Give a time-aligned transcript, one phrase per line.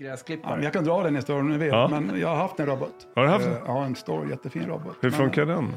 [0.00, 0.62] Ja, men gräsklippare.
[0.64, 1.88] jag kan dra den historien om ni vill, Ja.
[1.88, 2.94] men jag har haft en robot.
[3.14, 3.58] Har du haft Eh, en?
[3.66, 4.96] Ja, en stor jättefin robot.
[5.00, 5.74] Hur Men- funkar den?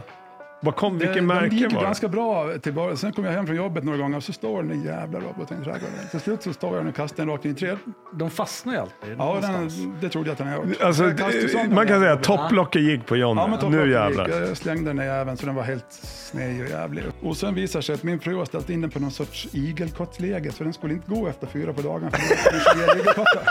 [0.64, 1.86] Vad kom, vilken det, märke den gick var det?
[1.86, 2.98] ganska bra till början.
[2.98, 5.64] Sen kom jag hem från jobbet några gånger och så står den jävla roboten i
[5.64, 5.94] trädgården.
[6.12, 7.80] Till slut så står jag och kastar den rakt in i trädet.
[8.14, 9.70] De fastnar ju alltid Ja, den,
[10.02, 10.82] det trodde jag att den hade gjort.
[10.82, 12.00] Alltså, man kan den.
[12.02, 13.38] säga att topplocket gick på John.
[13.38, 14.26] Ja, men nu jävlar.
[14.28, 14.36] gick.
[14.50, 17.04] Jag slängde den i jäveln så den var helt sned och jävlig.
[17.22, 20.52] Och sen visar sig att min fru har ställt in den på någon sorts igelkottsläge
[20.52, 22.12] så den skulle inte gå efter fyra på dagen.
[22.12, 23.44] För det igelkottar.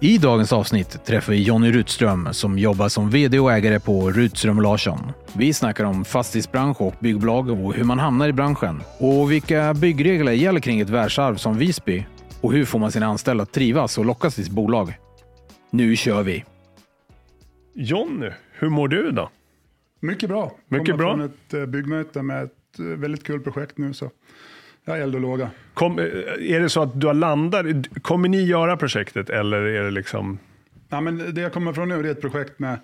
[0.00, 4.60] I dagens avsnitt träffar vi Jonny Rutström som jobbar som VD och ägare på Rutström
[4.60, 5.12] Larsson.
[5.32, 8.80] Vi snackar om fastighetsbransch och byggbolag och hur man hamnar i branschen.
[8.98, 12.06] Och vilka byggregler gäller kring ett världsarv som Visby.
[12.40, 14.94] Och hur får man sina anställda att trivas och lockas till sitt bolag.
[15.70, 16.44] Nu kör vi!
[17.74, 19.30] Jonny, hur mår du då?
[20.00, 20.52] Mycket bra.
[20.68, 21.14] Mycket Kommer bra.
[21.16, 24.10] från ett eh, byggmöte med ett eh, väldigt kul projekt nu så
[24.96, 25.50] är eld och låga.
[25.74, 26.04] Kom, eh,
[26.54, 27.66] är det så att du har landat?
[28.02, 30.38] Kommer ni göra projektet eller är det liksom...
[30.88, 32.78] Ja, men det jag kommer från nu är ett projekt med,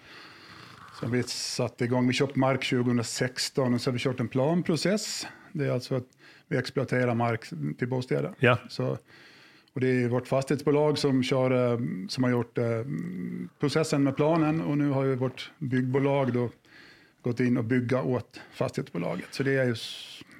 [1.00, 2.06] som vi satte igång.
[2.06, 5.26] Vi köpte mark 2016 och så har vi kört en planprocess.
[5.52, 6.06] Det är alltså att
[6.48, 7.44] vi exploaterar mark
[7.78, 8.34] till bostäder.
[8.38, 8.58] Ja.
[8.68, 8.98] Så,
[9.74, 12.64] och det är vårt fastighetsbolag som, kör, eh, som har gjort eh,
[13.60, 16.50] processen med planen och nu har ju vårt byggbolag då
[17.24, 19.26] gått in och bygga åt fastighetsbolaget.
[19.30, 19.74] Så det är ju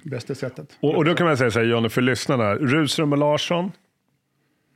[0.03, 0.77] bästa sättet.
[0.79, 2.55] Och, och då kan man säga så här, Jonny, för lyssnarna.
[2.55, 3.71] Rudström och Larsson,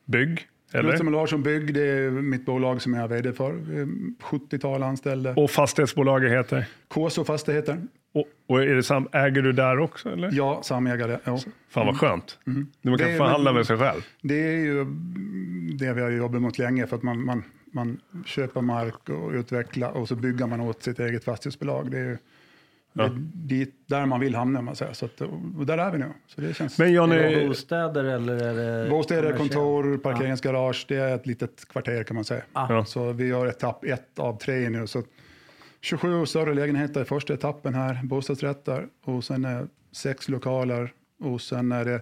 [0.05, 0.89] bygg, eller?
[0.89, 3.51] Rutström och Larsson Bygg, det är mitt bolag som jag är vd för.
[3.53, 3.85] Vi är
[4.21, 5.33] 70-tal anställda.
[5.35, 6.65] Och fastighetsbolaget heter?
[6.87, 7.81] KSO Fastigheter.
[8.13, 10.09] Och, och är det sam, äger du där också?
[10.09, 10.29] Eller?
[10.33, 11.19] Ja, samägare.
[11.23, 11.39] Ja.
[11.69, 12.37] Fan vad skönt.
[12.43, 14.01] Man kan Det är- förhandla med sig själv.
[14.21, 14.85] Det är ju
[15.77, 19.91] det vi har jobbat mot länge för att man, man, man köper mark och utvecklar
[19.91, 21.91] och så bygger man åt sitt eget fastighetsbolag.
[21.91, 22.17] Det är ju
[22.93, 24.93] det är dit, där man vill hamna, man säger.
[24.93, 25.21] Så att,
[25.57, 26.11] och där är vi nu.
[26.27, 27.07] Så det känns Men Är
[27.41, 30.85] det bostäder eller är det Bostäder, kontor, parkeringsgarage.
[30.87, 32.43] Det är ett litet kvarter kan man säga.
[32.53, 32.85] Ja.
[32.85, 34.87] Så vi gör etapp ett av tre nu.
[34.87, 35.03] Så
[35.81, 38.87] 27 större lägenheter i första etappen här, bostadsrätter.
[39.03, 40.93] Och sen är sex lokaler.
[41.19, 42.01] Och sen är det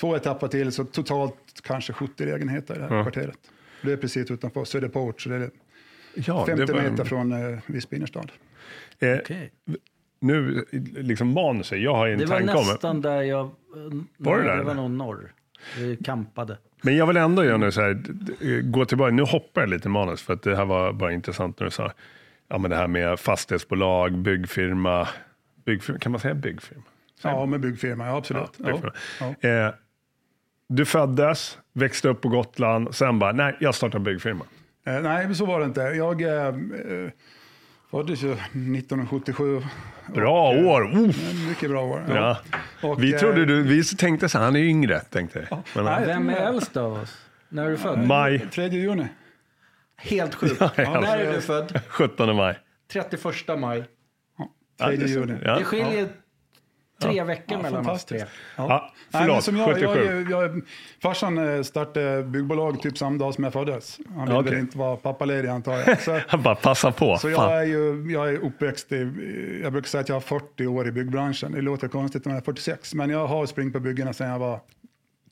[0.00, 3.02] två etapper till, så totalt kanske 70 lägenheter i det här Ja.
[3.02, 3.38] kvarteret.
[3.82, 5.50] Det är precis utanför Söderport, så det är
[6.14, 8.32] ja, 50 var- meter från eh, Visby innerstad.
[8.98, 9.52] Eh, Okej.
[10.20, 10.64] nu,
[10.96, 13.50] liksom manuset, jag har en Det var tanke om nästan där jag...
[14.16, 14.56] Var det där?
[14.56, 15.32] Det var nog norr.
[15.78, 16.58] Vi kampade.
[16.82, 20.22] Men jag vill ändå göra nu så här, gå tillbaka, nu hoppar jag lite manus
[20.22, 21.92] för att det här var bara intressant när du sa,
[22.48, 25.08] ja men det här med fastighetsbolag, byggfirma,
[25.64, 26.82] byggfirma kan man säga byggfirma?
[27.22, 28.50] Ja, med byggfirma, ja absolut.
[28.58, 29.34] Ja, Ja, byggfirma.
[29.40, 29.48] ja.
[29.66, 29.74] Eh,
[30.68, 34.44] du föddes, växte upp på Gotland, sen bara, nej jag startar byggfirma.
[34.86, 35.80] Eh, nej, så var det inte.
[35.80, 36.54] Jag eh, eh,
[37.90, 39.62] föddes ju 1977.
[40.14, 40.82] Bra år!
[40.82, 42.02] Uh, Eh, Mycket bra år.
[42.08, 42.38] ja.
[42.82, 45.56] Och, Vi eh, trodde du, vi tänkte så han är yngre, tänkte vi.
[45.74, 46.06] Men, nej.
[46.06, 47.22] Vem är äldst av oss?
[47.48, 48.06] När är du född?
[48.06, 49.06] Maj, 3 juni.
[49.96, 50.60] Helt sjukt.
[50.60, 51.80] Ja, När är du född?
[51.88, 52.58] 17 maj.
[52.92, 53.84] 31 maj.
[54.78, 55.12] 3 det är så.
[55.12, 55.34] juni.
[55.44, 55.58] Ja.
[55.58, 56.08] Det skiljer
[57.02, 58.18] tre veckor Ja, mellan oss tre.
[58.18, 58.26] fantastiskt.
[58.56, 60.26] Ja, Nej, men förlåt, som jag, 77.
[60.30, 60.62] jag, jag,
[61.02, 63.98] farsan eh, startade byggbolag typ samma dag som jag föddes.
[64.08, 64.58] Han ville Ja, okej.
[64.58, 66.00] inte vara pappaledig antar jag.
[66.00, 67.16] Så, Han bara passa på.
[67.18, 68.96] så jag är ju jag är uppväxt i,
[69.62, 71.52] jag brukar säga att jag har 40 år i byggbranschen.
[71.52, 74.38] Det låter konstigt när jag är 46, men jag har springt på byggena sedan jag
[74.38, 74.60] var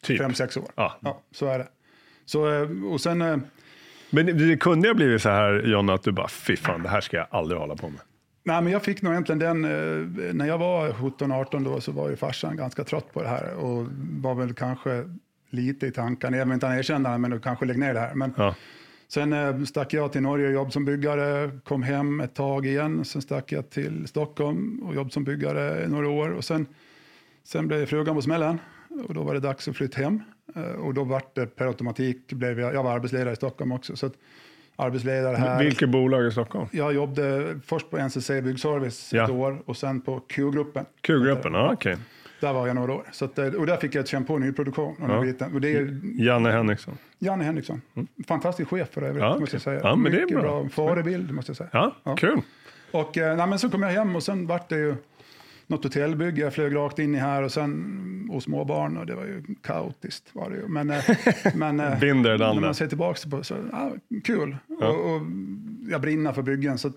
[0.02, 0.20] Typ.
[0.20, 0.68] 5-6 år.
[0.74, 0.98] Ja.
[1.00, 1.66] Ja, så är det.
[2.24, 3.36] Så, eh, och sen, eh,
[4.10, 7.00] Men det kunde ha blivit så här, John, att du bara, fy fan, det här
[7.00, 8.00] ska jag aldrig hålla på med.
[8.44, 12.10] Nej, men jag fick nog egentligen den, eh, när jag var 17-18 då så var
[12.10, 13.86] ju farsan ganska trött på det här och
[14.20, 15.04] var väl kanske
[15.50, 18.00] lite i tankarna, även om inte han erkände det, men du kanske lägg ner det
[18.00, 18.14] här.
[18.14, 18.54] Men, Ja.
[19.08, 23.04] Sen eh, stack jag till Norge och jobb som byggare, kom hem ett tag igen.
[23.04, 26.28] Sen stack jag till Stockholm och jobb som byggare i några år.
[26.30, 26.66] Och sen,
[27.44, 28.58] sen blev frugan på smällen
[29.08, 30.22] och då var det dags att flytta hem.
[30.56, 33.96] Eh, Och då vart det per automatik, blev jag, jag var arbetsledare i Stockholm också.
[33.96, 34.14] Så att
[34.76, 35.64] arbetsledare här.
[35.64, 36.66] Vilket bolag i Stockholm?
[36.72, 39.24] Jag jobbade först på NCC Byggservice Ja.
[39.24, 40.84] ett år och sen på Q-gruppen.
[41.00, 41.96] Q-gruppen, ja okej.
[42.40, 43.02] Där var jag några år.
[43.12, 44.96] Så att, eh, och där fick jag känna på nyproduktion.
[45.02, 45.20] Och, Ja.
[45.20, 45.54] biten.
[45.54, 46.98] och det är Janne Henriksson.
[47.18, 47.80] Janne Henriksson.
[48.28, 49.40] Fantastisk chef för övrigt, Ja, okej.
[49.40, 49.80] måste jag säga.
[49.82, 50.68] Ja, men det är Mycket bra.
[50.68, 51.68] förebild, måste jag säga.
[51.72, 52.16] Ja, Ja.
[52.16, 52.40] kul.
[52.90, 54.94] Och eh, nej, men så kom jag hem och sen vart det ju
[55.66, 56.42] något hotellbygge.
[56.42, 60.24] Jag flög rakt in i här och sen och småbarn och det var ju kaotiskt
[60.32, 60.68] var det ju.
[60.68, 61.04] Men, eh,
[61.54, 63.92] men eh, när man ser tillbaka på så, ja,
[64.24, 64.56] kul.
[64.80, 65.20] Och, och
[65.90, 66.94] jag brinner för byggen så att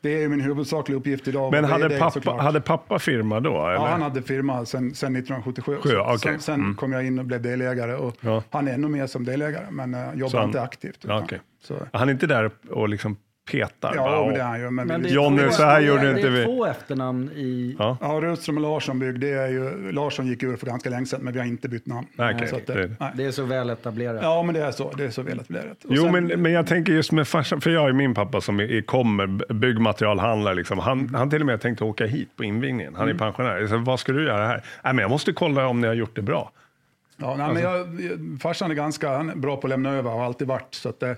[0.00, 1.52] det är ju min huvudsakliga uppgift idag.
[1.52, 2.40] Men hade det pappa, såklart.
[2.40, 3.50] hade pappa firma då?
[3.62, 3.72] Eller?
[3.72, 5.76] Ja, han hade firma sen, sen 1977.
[5.82, 6.18] Sju, Så- okej.
[6.18, 6.74] Sen, sen Mm.
[6.74, 8.42] kom jag in och blev delägare och Ja.
[8.50, 10.98] han är ännu mer som delägare men uh, jobbar han- inte aktivt.
[11.08, 11.40] Ja, okej.
[11.62, 13.16] så, Han är inte där och liksom
[13.50, 13.92] petar.
[13.96, 14.70] Ja, Bara, men det är han ju.
[14.70, 16.30] Men Men vi- det är Johnny, två- så här det är- gjorde det inte är
[16.30, 16.44] vi.
[16.44, 17.76] två efternamn i...
[17.78, 17.96] Ja.
[18.00, 21.20] Ja, Rudström och Larsson bygg, det är ju, Larsson gick ur för ganska länge sedan,
[21.22, 22.06] men vi har inte bytt namn.
[22.16, 22.48] Nej, okej.
[22.48, 23.12] Så att Det- nej.
[23.14, 24.20] Det är så väl etablerat.
[24.22, 24.92] Ja, men det är så.
[24.96, 25.84] Det är så väl etablerat.
[25.84, 28.40] Och Jo, sen- men, men jag tänker just med farsan, för jag har min pappa
[28.40, 30.54] som är, kommer, byggmaterialhandlare.
[30.54, 30.78] Liksom.
[30.78, 32.94] Han, han till och med tänkte åka hit på invigningen.
[32.94, 33.18] Han är Mm.
[33.18, 33.66] pensionär.
[33.66, 34.62] Sa, vad ska du göra här?
[34.84, 36.52] Nej, men jag måste kolla om ni har gjort det bra.
[37.20, 37.86] Ja, nej, men jag,
[38.42, 40.74] farsan är ganska han är bra på att lämna över har alltid varit.
[40.74, 41.16] Så att, det-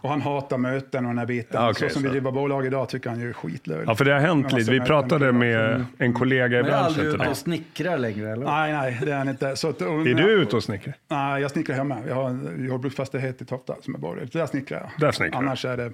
[0.00, 1.50] och han hatar möten och den här biten.
[1.62, 3.88] Ja, okej, så som så- vi driver bolag idag tycker han ju är skitlöjligt.
[3.88, 4.70] Ja, för det har hänt Men lite.
[4.70, 5.86] Vi pratade med också.
[5.98, 8.44] en kollega i Men jag är branschen aldrig ute och snickrar längre, eller?
[8.46, 9.56] Nej, nej, det är han inte.
[9.56, 10.94] Så att, och, Är du ute och snickrar?
[11.08, 11.98] Nej, jag snickrar hemma.
[12.08, 14.32] Jag har en jordbruksfastighet i Tofta som är borgerlig.
[14.32, 14.90] Där snickrar jag.
[15.00, 15.38] Där snickrar.
[15.38, 15.92] Annars är det...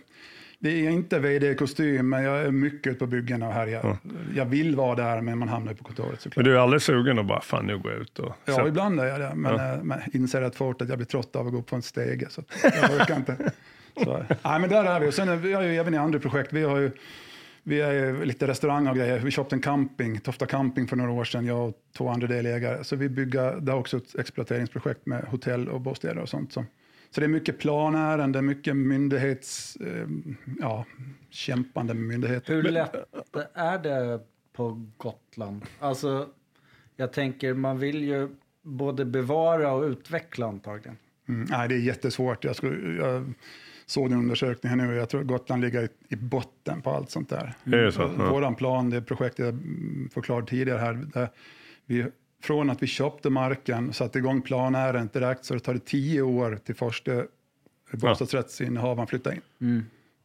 [0.59, 3.97] Det är inte vd-kostym, men jag är mycket ute på byggena och härjar.
[4.35, 6.45] Jag vill vara där, men man hamnar ju på kontoret Men såklart.
[6.45, 8.35] du är aldrig sugen och bara, fan nu går jag ut och...
[8.45, 11.37] Ja, ibland är jag det, men, eh, men inser rätt fort att jag blir trött
[11.37, 12.27] av att gå upp på en stege.
[12.31, 13.37] Så jag orkar inte.
[13.97, 15.09] Så, nej, men där är vi.
[15.09, 16.53] Och sen är vi har ju även i andra projekt.
[16.53, 16.91] Vi har ju
[17.65, 19.19] vi är ju lite restaurang och grejer.
[19.19, 22.85] Vi köpte en camping, Tofta camping för några år sedan, jag och två andra delägare.
[22.85, 26.53] Så vi bygger, det är också ett exploateringsprojekt med hotell och bostäder och sånt.
[26.53, 26.65] Så,
[27.11, 30.07] så det är mycket planärenden, mycket myndighets, eh,
[30.61, 30.87] ja,
[31.31, 32.55] kämpande med myndigheter.
[32.55, 32.95] Hur lätt
[33.55, 34.21] är det
[34.53, 35.65] på Gotland?
[35.79, 36.29] Alltså,
[36.97, 38.29] jag tänker, man vill ju
[38.63, 40.97] både bevara och utveckla antagligen.
[41.29, 42.45] Mm, nej, det är jättesvårt.
[42.45, 43.33] Jag, skulle, jag
[43.93, 44.95] såg den undersökningen nu.
[44.95, 47.55] Jag tror Gotland ligger i, botten på allt sånt där.
[47.65, 48.03] Är det så?
[48.03, 48.31] Och Ja.
[48.31, 51.29] Våran plan, det projektet jag mm, förklarade tidigare här, där
[51.87, 52.07] vi,
[52.43, 56.23] från att vi köpte marken och satte igång planärendet direkt så det tar det tio
[56.23, 57.13] år till första
[57.93, 59.41] bostadsrättsinnehavaren flyttar in.
[59.59, 59.81] Ja,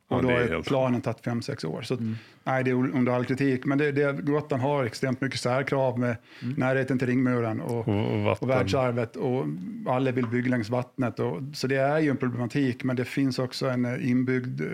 [0.07, 1.81] Och då det är är planen tagit fem sex år.
[1.81, 1.99] Så att,
[2.43, 3.65] nej, det är under all kritik.
[3.65, 6.17] Men det, det, Gotland har extremt mycket särkrav med
[6.57, 9.45] närheten till ringmuren och, Och, och världsarvet och
[9.87, 11.19] alla vill bygga längs vattnet.
[11.19, 14.67] Och, så det är ju en problematik, men det finns också en eh, inbyggd eh,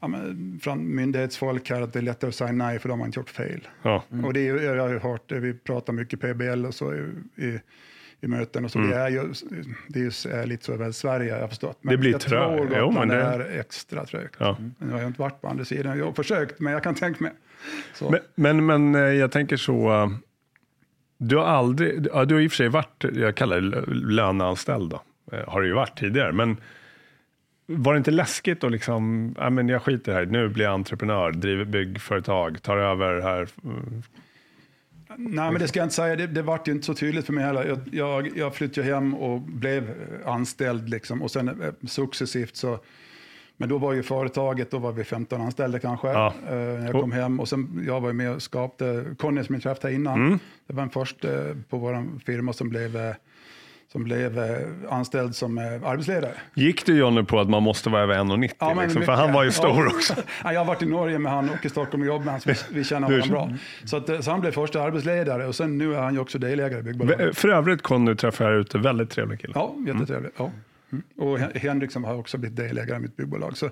[0.00, 3.06] ja, men, från myndighetsfolk här att det är lättare att säga nej för de har
[3.06, 3.68] inte gjort fel.
[3.82, 4.04] Ja.
[4.24, 6.98] Och det är, jag har ju hört det, vi pratar mycket PBL och så i,
[7.36, 7.60] i,
[8.22, 8.78] i möten och så.
[8.78, 9.32] Det är ju,
[9.88, 11.78] det är lite så över Sverige har jag förstått.
[11.80, 11.98] Men Mm.
[11.98, 12.68] Det blir jag trögt.
[12.70, 14.34] tror Jo, Gotland men det- är extra trögt.
[14.38, 14.56] Ja.
[14.78, 17.24] Nu har jag inte varit på andra sidan, jag har försökt men jag kan tänka
[17.24, 17.32] mig.
[18.10, 20.08] Men, men, men eh, jag tänker så, eh,
[21.18, 23.94] du har aldrig, ja, du har i och för sig varit, jag kallar det lö-
[24.10, 25.02] löneanställd då,
[25.32, 26.56] Eh, har du ju varit tidigare, men
[27.66, 31.32] var det inte läskigt att liksom, ja men jag skiter här, nu blir jag entreprenör,
[31.32, 33.48] driver byggföretag, tar över här.
[35.18, 36.16] Nej, men det ska jag inte säga.
[36.16, 37.64] Det, det vart ju inte så tydligt för mig heller.
[37.64, 39.94] Jag, jag, jag flyttade hem och blev
[40.26, 41.22] anställd liksom.
[41.22, 42.78] Och sen eh, successivt så...
[43.56, 46.08] Men då var ju företaget, då var vi 15 anställda kanske.
[46.08, 46.34] Ja.
[46.50, 47.40] när jag kom hem.
[47.40, 50.26] Och sen, jag var ju med och skapade, Conny som jag träffade här innan.
[50.26, 50.38] Mm.
[50.66, 53.14] Det var en första eh, på vår firma som blev,
[53.92, 54.56] som blev eh,
[54.90, 56.32] anställd som eh, arbetsledare.
[56.54, 59.16] Gick du Jonny på att man måste vara över 1,90 Ja, liksom, för mycket.
[59.16, 59.86] han var ju stor Ja.
[59.86, 60.14] också.
[60.44, 62.64] Ja, jag har varit i Norge med han och i Stockholm och jobbat med så
[62.70, 63.50] vi, vi känner Du- varandra bra.
[63.84, 66.38] Så, att, eh, så han blev första arbetsledare och sen nu är han ju också
[66.38, 67.38] delägare i byggbolaget.
[67.38, 69.52] För övrigt Conny träffade jag här ute, väldigt trevlig kille.
[69.56, 70.34] Ja, jättetrevligt.
[70.38, 70.50] Ja.
[70.92, 71.04] Mm.
[71.18, 73.56] Och Hen- Henrik som har också blivit delägare i mitt byggbolag.
[73.56, 73.70] Så,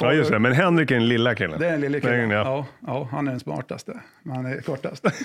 [0.00, 1.60] Ja, just det, men Henrik är den lilla killen.
[1.60, 2.12] Det är en lille kille.
[2.12, 2.42] Den, ja.
[2.44, 5.04] Ja, ja, han är den smartaste, men han är kortast.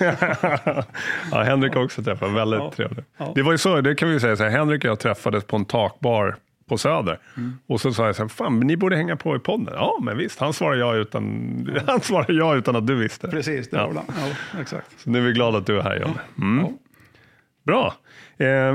[1.30, 2.72] ja, Henrik har också träffat, väldigt Ja.
[2.76, 3.04] trevlig.
[3.16, 3.32] Ja.
[3.34, 5.56] Det var ju så, det kan vi säga, så här, Henrik och jag träffades på
[5.56, 6.36] en takbar
[6.68, 7.18] på Söder.
[7.36, 7.52] Mm.
[7.66, 9.74] Och så sa jag så här, fan ni borde hänga på i podden.
[9.74, 13.28] Ja, men visst, han svarade ja utan, han svarade ja utan att du visste.
[13.28, 13.90] Precis, det Ja.
[14.06, 15.00] Ja, exakt.
[15.00, 16.14] Så nu är vi glada att du är här Jonny.
[16.38, 16.64] Mm.
[16.64, 16.72] Ja.
[17.64, 17.94] Bra.
[18.46, 18.74] Eh,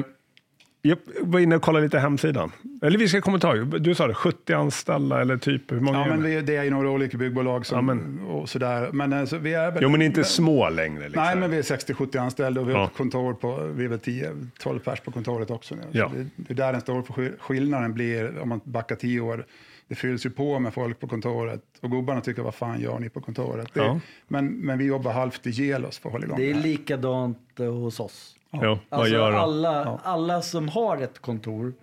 [0.82, 2.52] jag var inne och kollade lite hemsidan.
[2.82, 6.06] Eller vi ska komma ihåg, du sa det, 70 anställda eller typ, hur många Ja,
[6.06, 6.42] är men det?
[6.42, 8.90] det är ju några olika byggbolag som, Ja, men- och sådär.
[8.92, 9.84] Men alltså, vi är väl...
[9.84, 11.04] Jo, men inte små längre.
[11.04, 11.24] Liksom.
[11.24, 12.86] Nej, men vi är 60-70 anställda och vi har Ja.
[12.86, 15.82] ett kontor på, vi är väl 10-12 pers på kontoret också nu.
[15.92, 16.12] Ja.
[16.16, 19.46] det, det är där den stora skill- skillnaden blir om man backar 10 år.
[19.88, 23.10] Det fylls ju på med folk på kontoret och gubbarna tycker vad fan gör ni
[23.10, 23.74] på kontoret?
[23.74, 24.00] Det, Ja.
[24.28, 26.62] men, men vi jobbar halvt i gelos för att hålla igång Det är här.
[26.64, 28.36] likadant eh, hos oss.
[28.52, 31.74] Vad Alltså gör alla, alla som har ett kontor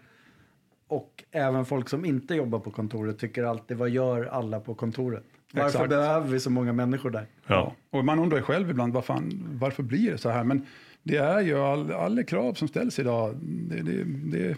[0.88, 5.24] och även folk som inte jobbar på kontoret tycker alltid vad gör alla på kontoret?
[5.52, 5.88] Varför Exakt.
[5.88, 7.26] behöver vi så många människor där?
[7.46, 7.74] Ja.
[7.90, 10.44] Och man undrar själv ibland vad fan, varför blir det så här?
[10.44, 10.66] Men
[11.02, 13.34] det är ju all, alla krav som ställs idag.
[13.42, 14.04] Det, det,
[14.38, 14.56] det,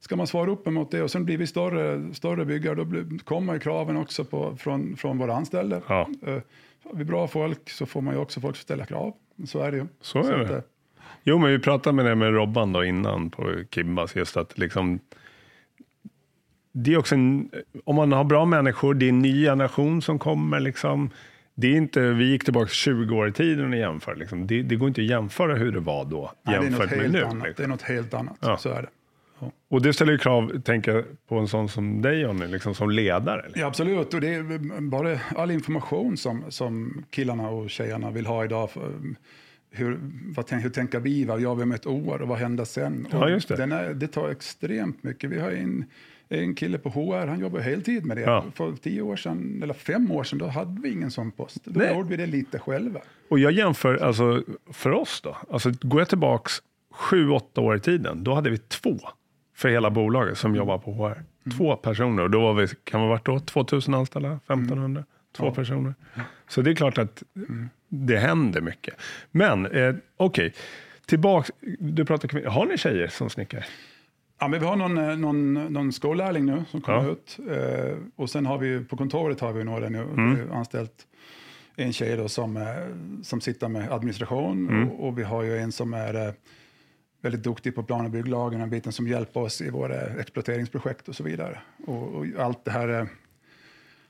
[0.00, 3.18] ska man svara upp emot det och sen blir vi större, större byggare, då blir,
[3.18, 5.80] kommer kraven också på, från, från våra anställda.
[5.88, 6.08] Ja.
[6.84, 9.14] Har vi bra folk så får man ju också folk som ställer krav.
[9.46, 9.86] Så är det ju.
[10.00, 10.56] Så är att, det.
[10.56, 10.62] eh,
[11.24, 15.00] Jo, men vi pratade med det med Robban då innan på Kibbas, just att liksom
[16.72, 17.50] det är också en,
[17.84, 21.10] om man har bra människor, det är en ny generation som kommer liksom.
[21.54, 24.14] Det är inte, vi gick tillbaka 20 år i tiden och jämför.
[24.14, 24.46] Liksom.
[24.46, 27.24] Det, det går inte att jämföra hur det var då nej, jämfört med helt nu.
[27.24, 27.42] annat.
[27.42, 27.70] Det är Liksom.
[27.70, 28.36] något helt annat.
[28.40, 28.56] Ja.
[28.56, 28.88] Så är det.
[29.38, 29.50] Ja.
[29.68, 33.42] Och det ställer ju krav, tänker på en sån som dig Johnny, liksom som ledare.
[33.42, 33.58] Eller?
[33.58, 34.14] Ja, absolut.
[34.14, 38.70] Och det är bara all information som, som killarna och tjejerna vill ha idag.
[38.70, 38.90] För,
[39.74, 39.98] hur,
[40.36, 41.24] vad, hur tänker vi?
[41.24, 43.08] Vad gör vi om ett år och vad händer sen?
[43.10, 43.62] Ja, just det.
[43.62, 45.30] Är, det tar extremt mycket.
[45.30, 45.84] Vi har en,
[46.28, 48.22] en kille på HR, han jobbar heltid med det.
[48.22, 48.44] Ja.
[48.54, 51.64] För tio år sedan, eller fem år sedan, då hade vi ingen sån post.
[51.64, 51.94] Då Nej.
[51.94, 53.00] gjorde vi det lite själva.
[53.28, 56.52] Och jag jämför, alltså för oss då, alltså går jag tillbaks
[56.90, 58.98] sju, åtta år i tiden, då hade vi två
[59.56, 61.24] för hela bolaget som jobbar på HR.
[61.56, 65.04] Två personer och då var vi, kan vi varit då, 2000 anställda, 1500,
[65.36, 65.94] två personer.
[66.48, 67.22] Så det är klart att
[67.94, 68.94] det händer mycket.
[69.30, 70.54] Men eh, okej,
[71.06, 73.64] tillbaks, du pratar har ni tjejer som snickare?
[74.38, 77.10] Ja, men vi har någon, eh, någon, någon skollärling nu som kommer Ja.
[77.12, 77.38] ut.
[77.50, 79.98] Eh, och sen har vi på kontoret har vi några nu.
[80.02, 80.52] Mm.
[80.52, 81.06] Anställt
[81.76, 82.64] en tjej då som, eh,
[83.22, 84.88] som sitter med administration Mm.
[84.90, 86.34] och, och vi har ju en som är eh,
[87.22, 91.16] väldigt duktig på plan och bygglagen, den biten som hjälper oss i våra exploateringsprojekt och
[91.16, 91.58] så vidare.
[91.86, 93.08] Och, och allt det här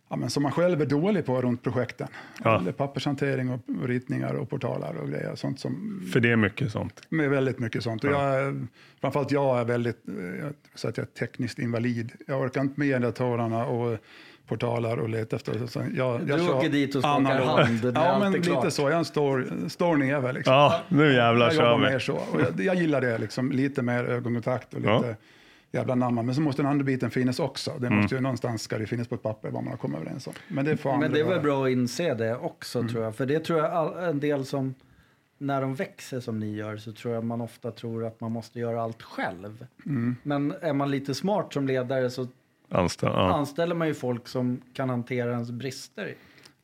[0.08, 2.08] ja, men som man själv är dålig på runt projekten.
[2.44, 2.58] Ja.
[2.60, 5.34] Eller pappershantering och ritningar och portalar och grejer.
[5.34, 7.00] Sånt som För det är mycket sånt.
[7.08, 8.04] med väldigt mycket sånt.
[8.04, 8.34] Och Ja.
[8.38, 8.66] jag, är-
[9.00, 12.12] framförallt jag är väldigt eh, jag så att jag är tekniskt invalid.
[12.26, 13.98] Jag orkar inte med datorerna och
[14.46, 15.66] portalar och leta efter.
[15.66, 17.46] Så jag, Du jag kör åker dit och skakar analog.
[17.48, 18.72] hand, Ja, men lite klart.
[18.72, 18.82] så.
[18.82, 20.32] Jag är en stor, stor neve.
[20.32, 20.54] Liksom.
[20.54, 21.92] Ja, nu jävlar jag kör jobbar vi.
[21.92, 22.14] mer så.
[22.14, 25.14] Och jag, jag gillar det, liksom, lite mer ögonkontakt och lite Ja.
[25.74, 26.26] Jävla namn.
[26.26, 27.72] Men så måste den andra biten finnas också.
[27.80, 27.98] Det Mm.
[27.98, 30.32] måste ju, någonstans ska det finnas på ett papper vad man har kommit överens om.
[30.48, 32.92] Men det får Men det är väl bra att inse det också Mm.
[32.92, 33.16] tror jag.
[33.16, 34.74] För det tror jag all, en del som,
[35.38, 38.60] när de växer som ni gör så tror jag man ofta tror att man måste
[38.60, 39.66] göra allt själv.
[39.86, 40.16] Mm.
[40.22, 42.26] Men är man lite smart som ledare så
[42.68, 43.32] Anställ, ja.
[43.34, 46.14] anställer man ju folk som kan hantera ens brister.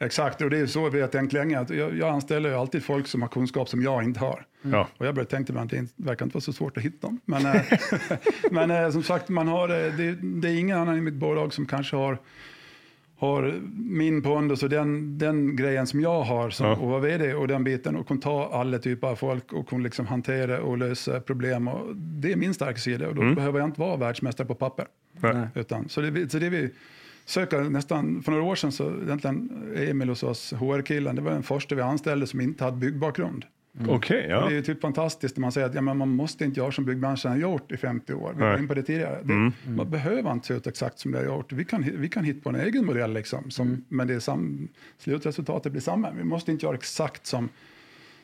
[0.02, 1.58] Exakt, och det är så vi har tänkt länge.
[1.60, 4.44] Att jag, jag anställer ju alltid folk som har kunskap som jag inte har.
[4.62, 4.88] Ja.
[4.98, 7.20] Och jag började tänka att det inte- verkar inte vara så svårt att hitta dem.
[7.24, 7.62] Men, eh,
[8.50, 11.52] men eh, som sagt, man har, eh, det, det är ingen annan i mitt bolag
[11.52, 12.18] som kanske har,
[13.18, 16.98] har min pondus och den, den grejen som jag har som Ja.
[16.98, 20.60] vd och den biten och kunna ta alla typer av folk och kunna liksom hantera
[20.62, 21.68] och lösa problem.
[21.68, 24.86] Och det är min starka sida och då behöver jag inte vara världsmästare på papper.
[25.20, 25.46] Nej.
[25.54, 26.70] Utan, så, det, så det vi
[27.30, 31.42] söker nästan, för några år sedan så egentligen Emil hos oss, HR-killen, det var den
[31.42, 33.44] första vi anställde som inte hade byggbakgrund.
[33.88, 34.40] Okej, ja.
[34.40, 36.72] Det är ju typ fantastiskt när man säger att ja, men man måste inte göra
[36.72, 38.32] som byggbranschen har gjort i 50 år.
[38.36, 39.20] Vi var in på det tidigare.
[39.24, 39.52] Det, Mm.
[39.64, 41.52] Man behöver inte se ut exakt som det har gjort.
[41.52, 43.84] Vi kan, vi kan hitta på en egen modell, liksom, som, Mm.
[43.88, 44.68] men det är sam,
[44.98, 46.10] slutresultatet blir samma.
[46.10, 47.48] Vi måste inte göra exakt som,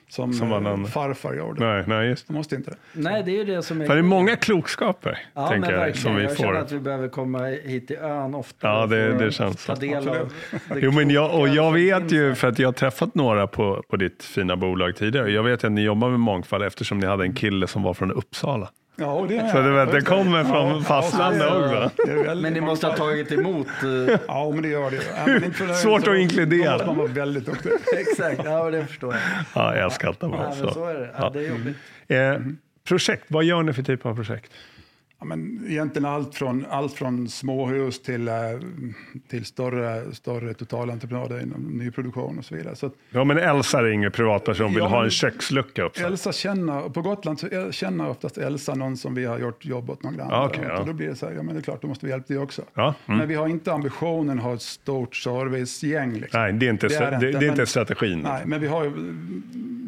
[0.09, 1.65] som, Som eh, farfar gjorde.
[1.67, 2.33] Nej, nej, just det.
[2.33, 2.77] Man måste inte det.
[2.93, 3.87] Nej, det är ju det som är...
[3.87, 6.59] För det är många klokskaper, Ja, tänker jag, som vi jag känner får.
[6.59, 8.69] att vi behöver komma hit till ön ofta.
[8.69, 9.81] Ja, det- det känns Ta så.
[9.81, 10.15] del av
[10.69, 13.83] det Jo, men jag, och jag vet ju, för att jag har träffat några på,
[13.89, 15.31] på ditt fina bolag tidigare.
[15.31, 18.13] Jag vet att ni jobbar med mångfald eftersom ni hade en kille som var från
[18.13, 18.69] Uppsala.
[18.99, 21.85] Ja, det, Så du vet, det kommer från Ja, fastlandet är det.
[21.87, 21.91] också.
[22.07, 23.67] Det är Men ni måste ha tagit emot...
[24.09, 24.99] eh, Ja, men det gör det.
[25.27, 25.39] Ja,
[25.69, 26.65] det Svårt att inkludera.
[26.71, 27.71] Då måste man vara väldigt duktig.
[27.97, 29.23] exakt, ja det förstår jag.
[29.55, 30.43] Ja, jag skrattar bara.
[30.45, 30.85] Ja, så Så.
[30.87, 31.11] är det.
[31.19, 31.77] Ja, det är jobbigt.
[32.09, 32.53] Eh,
[32.89, 34.53] projekt, vad gör ni för typ av projekt?
[35.19, 38.35] Ja, men egentligen allt från, allt från småhus till, eh,
[39.29, 42.77] till större, större totalentreprenader inom nyproduktion och så vidare.
[42.77, 46.07] Så att Ja, men Elsa ringer privatperson, vill Ja, ha en kökslucka uppsatt.
[46.07, 50.03] Elsa känner, på Gotland så känner oftast Elsa någon som vi har gjort jobb åt
[50.03, 50.29] någon grann.
[50.31, 50.81] Ja, okej, ja.
[50.81, 52.27] Och då blir det så här, ja men det är klart, då måste vi hjälpa
[52.35, 52.63] det också.
[52.75, 53.19] Ja, mm.
[53.19, 56.13] Men vi har inte ambitionen att ha ett stort servicegäng.
[56.13, 56.41] Liksom.
[56.41, 58.21] Nej, det är inte, Det är det, det det, inte, är inte men- strategin.
[58.21, 58.91] Nej, men vi har ju,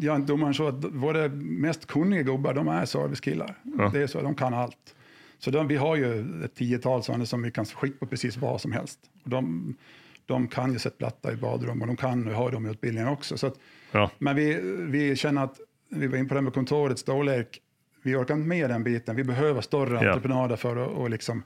[0.01, 3.55] jag är inte domaren så att våra mest kunniga gubbar, de är servicekillar.
[3.93, 4.77] Det är så, de kan allt.
[5.38, 8.61] Så de, vi har ju ett tiotal sådana som vi kan skicka på precis vad
[8.61, 8.99] som helst.
[9.25, 9.75] Och de,
[10.26, 13.09] de kan ju sätta platta i badrum och de kan ju ha dem i utbildningen
[13.09, 13.38] också.
[13.38, 13.54] Så att,
[13.92, 14.11] Ja.
[14.18, 17.61] Men vi, vi känner att, vi var in på det med kontorets storlek,
[18.02, 19.16] vi orkar inte med den biten.
[19.16, 20.09] Vi behöver större Ja.
[20.12, 21.42] entreprenader för att och liksom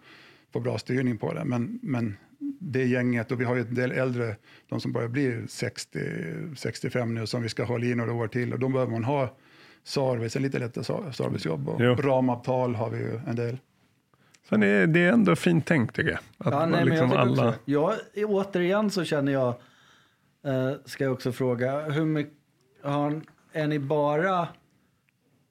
[0.52, 1.44] få bra styrning på det.
[1.44, 2.16] Men, men
[2.60, 4.36] det gänget, och vi har ju en del äldre,
[4.68, 5.98] de som börjar bli 60,
[6.56, 8.52] 65 nu, som vi ska hålla i några år till.
[8.52, 9.36] Och då behöver man ha
[9.84, 11.68] service, en lite lättare ser- servicejobb.
[11.68, 11.94] Och Jo.
[11.94, 13.58] ramavtal har vi ju en del.
[14.48, 16.18] Så det, är, det är ändå fint tänkt tycker jag.
[16.38, 17.54] Att Ja, nej, men liksom jag, alla...
[17.64, 19.48] jag, återigen så känner jag,
[20.46, 22.32] eh, ska jag också fråga, hur mycket,
[22.82, 23.20] har,
[23.52, 24.48] är ni bara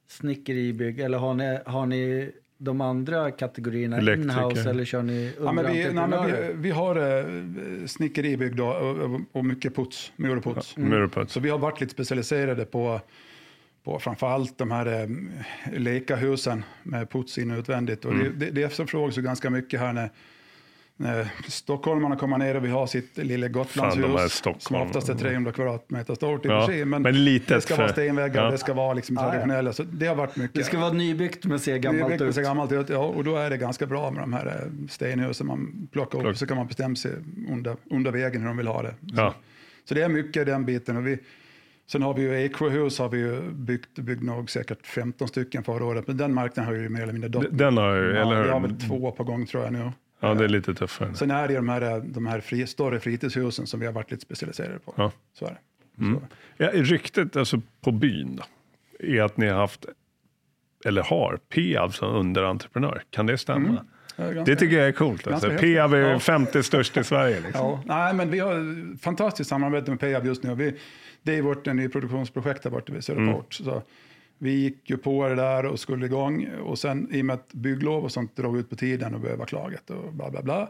[0.07, 4.39] snickeribygg eller har ni, har ni de andra kategorierna Elektriker.
[4.39, 8.67] inhouse eller kör ni Ja, men vi, nej, men vi, vi har eh, snickeribygg då,
[8.67, 10.77] och, och- mycket puts, muroputs.
[10.77, 11.33] Muroputs.
[11.33, 13.01] Så vi har varit lite specialiserade på,
[13.83, 15.07] på framförallt de här eh,
[15.79, 18.05] lekahusen med puts in och utvändigt.
[18.05, 20.09] Och det, det, det efterfrågas ju ganska mycket här när,
[20.97, 25.51] när stockholmarna kommer ner och vill ha sitt lilla Fan, Gotlandshus som oftast är 300
[25.51, 26.85] kvadratmeter stort i och Ja, för sig.
[26.85, 28.51] Men, men litet det ska vara för- stenväggar, ja.
[28.51, 29.29] det ska vara liksom Ja, ja.
[29.31, 29.73] traditionella.
[29.73, 30.55] Så det har varit mycket.
[30.55, 32.35] Det ska vara nybyggt men se gammalt mycket ut.
[32.35, 35.47] så gammalt ut, ja, och då är det ganska bra med de här eh, stenhusen
[35.47, 36.23] man plockar upp.
[36.23, 36.37] Plock.
[36.37, 37.11] Så kan man bestämma sig
[37.49, 38.95] under, under vägen hur de vill ha det.
[39.01, 39.35] Ja.
[39.85, 40.97] Så det är mycket den biten.
[40.97, 41.17] Och vi,
[41.91, 45.85] sen har vi ju Eksjöhus har vi ju byggt, byggt nog säkert 15 stycken förra
[45.85, 46.07] året.
[46.07, 47.45] Men den marknaden har ju mer eller mindre dött.
[47.51, 48.67] Den har ju, ja, eller Vi har hur?
[48.67, 49.91] väl två på gång tror jag nu.
[50.19, 51.13] Ja, det är lite tuffare.
[51.15, 54.21] Sen är det de här, de här fri, större fritidshusen som vi har varit lite
[54.23, 54.93] specialiserade på.
[54.97, 55.11] Ja.
[55.33, 55.57] Så är det.
[56.03, 56.19] Mm.
[56.19, 56.25] Så.
[56.57, 58.43] Ja, ryktet alltså på byn då,
[59.07, 59.85] är att ni har haft,
[60.85, 63.03] eller har, Peab som underentreprenör.
[63.09, 63.85] Kan det stämma?
[64.17, 65.27] Ganska- Det tycker jag är coolt.
[65.27, 65.49] Alltså.
[65.49, 66.19] Peab är Ja.
[66.19, 67.39] femte störst i Sverige.
[67.39, 67.61] Liksom.
[67.65, 70.55] Ja, nej, men vi har fantastiskt samarbete med Peab just nu.
[70.55, 70.75] Vi,
[71.23, 73.53] det är vårt nyproduktionsprojekt där borta vid Söderport.
[73.53, 73.81] Så
[74.37, 77.53] vi gick ju på det där och skulle igång och sen i och med att
[77.53, 80.69] bygglov och sånt drog ut på tiden och vara klagat och bla bla bla.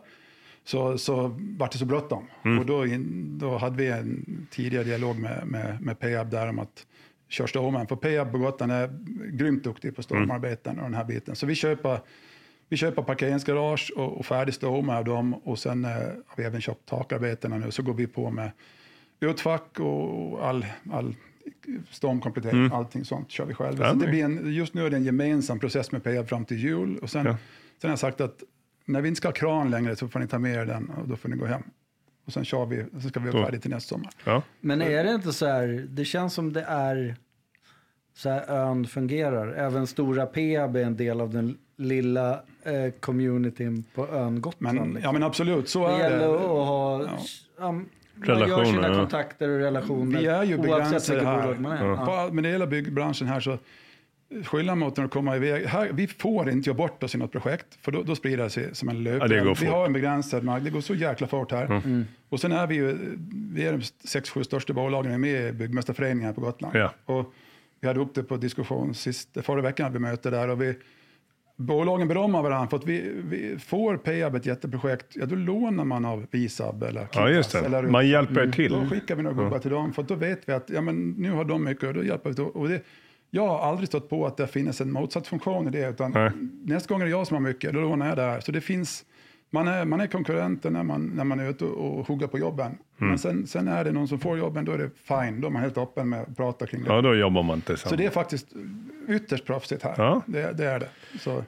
[0.63, 2.27] Så, så vart det så bråttom.
[2.59, 6.59] Och då, in, då hade vi en tidigare dialog med, med, med Peab där om
[6.59, 6.87] att
[7.29, 7.87] köra stormen.
[7.87, 8.89] För Peab på Gotland är
[9.31, 11.35] grymt duktig på stormarbeten och den här biten.
[11.35, 11.99] Så vi köper
[12.69, 16.61] vi köper parkeringsgarage och, och färdig stomme av dem och sen eh, har vi även
[16.61, 18.51] köpt takarbetena nu så går vi på med
[19.21, 21.15] utfack och all, all
[21.89, 23.85] stormkomplettering, allting sånt kör vi själva.
[23.85, 26.45] Ja, så det blir en, just nu är det en gemensam process med Peab fram
[26.45, 27.37] till jul och sen, Ja.
[27.81, 28.43] sen har jag sagt att
[28.85, 31.07] när vi inte ska ha kran längre så får ni ta med er den och
[31.07, 31.61] då får ni gå hem.
[32.25, 34.11] Och sen kör vi, så ska vi vara färdiga till nästa sommar.
[34.25, 34.41] Ja.
[34.59, 37.15] Men är det inte så här, det känns som det är
[38.13, 39.53] så här ön fungerar.
[39.53, 44.75] Även stora Peab är en del av den lilla eh, communityn på ön Gotland.
[44.79, 45.03] Men, liksom.
[45.03, 46.35] ja men absolut, så det är gäller det.
[46.35, 47.03] att ha...
[47.59, 47.81] Ja.
[48.27, 48.33] Ja.
[48.33, 48.93] man gör Relationer, sina ja.
[48.95, 51.55] kontakter och relationer Vi är ju begränsade här.
[51.55, 51.85] man är.
[51.85, 52.25] Ja.
[52.27, 52.33] Ja.
[52.33, 53.57] Med det hela byggbranschen här så
[54.43, 55.65] skillnaden mot när de kommer iväg.
[55.65, 58.49] Här, vi får inte göra bort oss i något projekt för då, då sprider det
[58.49, 59.33] sig som en löpeld.
[59.33, 61.65] Ja, vi har en begränsad marknad, det går så jäkla fort här.
[61.65, 62.05] Mm.
[62.29, 62.97] Och sen är vi ju,
[63.53, 66.75] vi är de sex, sju största bolagen är med i byggmästarföreningen här på Gotland.
[66.75, 66.93] Ja.
[67.05, 67.33] Och
[67.79, 70.75] vi hade upp det på diskussion sist, förra veckan hade vi möte där och vi
[71.61, 76.05] Bolagen berömmer varandra för att vi, vi får Peab ett jätteprojekt, ja då lånar man
[76.05, 77.59] av Visab eller ja, just det.
[77.59, 78.71] eller Man hjälper er till.
[78.71, 81.31] då skickar vi några gubbar till dem, för då vet vi att ja, men nu
[81.31, 82.43] har de mycket och då hjälper vi till.
[82.43, 82.81] Och det,
[83.29, 86.31] jag har aldrig stått på att det finns en motsatt funktion i det, utan Nej.
[86.65, 88.39] nästa gång är det jag som har mycket, då lånar jag där.
[88.39, 89.05] Så det finns,
[89.53, 92.39] man är, man är konkurrenter när man, när man är ute och, och hugger på
[92.39, 92.65] jobben.
[92.97, 93.09] Mm.
[93.09, 95.51] Men sen, sen är det någon som får jobben, då är det fine, då är
[95.51, 96.89] man helt öppen med att prata kring det.
[96.93, 97.89] Ja, då jobbar man tillsammans.
[97.89, 98.47] Så det är faktiskt
[99.07, 99.93] ytterst proffsigt här.
[99.97, 100.21] Ja.
[100.25, 100.89] Det, det är det.
[101.19, 101.43] Så,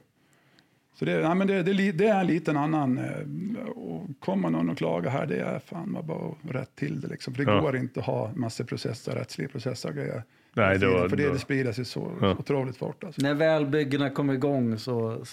[0.96, 2.98] så det, nej, men det, det, det är en liten annan...
[2.98, 7.08] eh, Och kommer någon och klagar här, det är fan bara att rätt till det.
[7.08, 7.34] Liksom.
[7.34, 7.60] För det Ja.
[7.62, 10.24] går inte att ha massor processer, rättsliga processer och grejer.
[10.54, 12.32] Nej, då- för det, det sprider sig så Ja.
[12.40, 13.04] otroligt fort.
[13.04, 13.22] Alltså.
[13.22, 15.24] När väl byggena kommer igång så,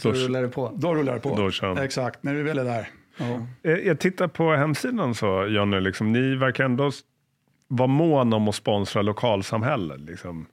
[0.00, 0.72] så Då- rullar det på.
[0.76, 1.36] Då rullar det på.
[1.36, 1.78] Då kör.
[1.82, 2.88] Exakt, när vi väl är där.
[3.18, 3.46] Ja.
[3.70, 6.90] Eh, Jag tittar på hemsidan så, Jonny, liksom, ni verkar ändå
[7.68, 10.00] vara mån om att sponsra lokalsamhället.
[10.00, 10.46] Liksom.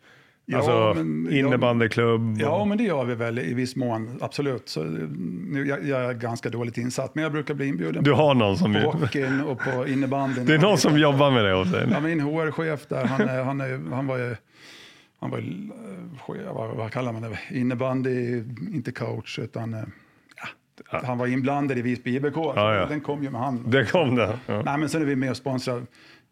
[0.49, 2.37] Ja, alltså men- innebandyklubb.
[2.41, 4.69] Ja, och- men det gör vi väl i viss mån, absolut.
[4.69, 8.33] Så, nu, jag, jag är ganska dåligt insatt, men jag brukar bli inbjuden Du har
[8.33, 8.73] någon som...
[8.73, 10.45] på hockeyn och på innebandyn.
[10.47, 11.87] Det är någon som jobbar med det hos dig.
[11.91, 14.35] Ja, min HR-chef där, han, är, han, är, han var ju,
[15.19, 19.83] han var, eh, vad, vad kallar man det, innebandy, inte coach, utan eh,
[20.91, 22.37] ja, han var inblandad i Visby IBK.
[22.37, 22.85] Ja, ja.
[22.85, 23.69] Den kom ju med han.
[23.69, 24.17] Det kom.
[24.17, 24.61] Ja.
[24.65, 25.83] Nej, men sen är vi med och sponsrar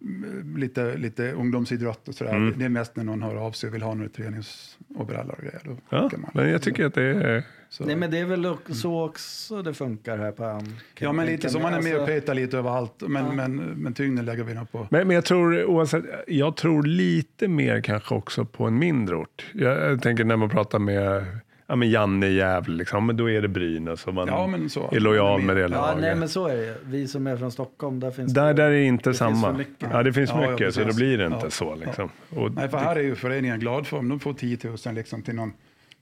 [0.01, 2.35] mm, lite, lite ungdomsidrott och sådär.
[2.35, 2.59] Mm.
[2.59, 5.61] Det är mest när någon hör av sig och vill ha några träningsoveraller och grejer.
[5.63, 7.43] Då Ja, men jag tycker att det är...
[7.77, 10.75] Så- Nej men det är väl också- så också det funkar här på ön.
[10.99, 11.59] Ja, men lite så.
[11.59, 12.93] Man är med och Alltså, petar lite överallt.
[13.07, 13.31] Men, Ja.
[13.31, 14.87] men, men tyngden lägger vi nog på.
[14.91, 19.45] Men, men jag tror oavsett, jag tror lite mer kanske också på en mindre ort.
[19.53, 21.25] Jag, jag tänker när man pratar med
[21.67, 24.69] ja, men Janne i Gävle, liksom, men då är det Brynäs och man Ja, men
[24.69, 24.89] så.
[24.91, 26.01] är lojal med det Ja, laget.
[26.01, 28.53] nej men så är det Vi som är från Stockholm, där finns Där, det...
[28.53, 29.53] där är det inte finns samma.
[29.53, 29.89] mycket.
[29.91, 31.75] Ja, det finns Ja, ja, mycket, så då blir det inte Ja, så.
[31.75, 32.09] Liksom.
[32.29, 35.21] Och, Nej, för här är ju föreningen glad för om de får 10 000 liksom
[35.21, 35.53] till någon.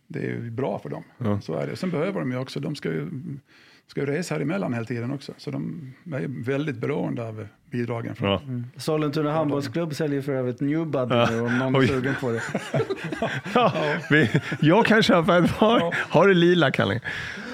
[0.08, 1.04] Det är ju bra för dem.
[1.18, 1.42] Ja.
[1.42, 1.76] Så är det.
[1.76, 3.10] Sen behöver de ju också, de ska ju,
[3.88, 5.34] ska ju resa här emellan hela tiden också.
[5.38, 8.16] Så de är väldigt beroende av bidragen.
[8.16, 8.30] Från.
[8.74, 8.80] ja.
[8.82, 11.28] Sollentuna handbollsklubb säljer för övrigt New Buddy Ja.
[11.32, 11.88] nu om någon är Oj.
[11.88, 12.42] sugen på det.
[13.56, 13.74] Ja,
[14.10, 14.30] vi,
[14.62, 15.96] jag kan köpa ett par.
[16.10, 17.00] Har du lila kalling?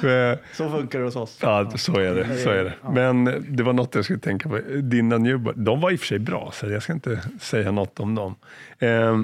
[0.03, 1.39] Eh, Så funkar det hos oss.
[1.41, 2.37] Ja, så är det.
[2.37, 2.73] Så är det.
[2.93, 4.59] Men det var något jag skulle tänka på.
[4.81, 7.99] Dina Newbar, de var i och för sig bra, så jag ska inte säga något
[7.99, 8.35] om dem.
[8.79, 9.19] Eh,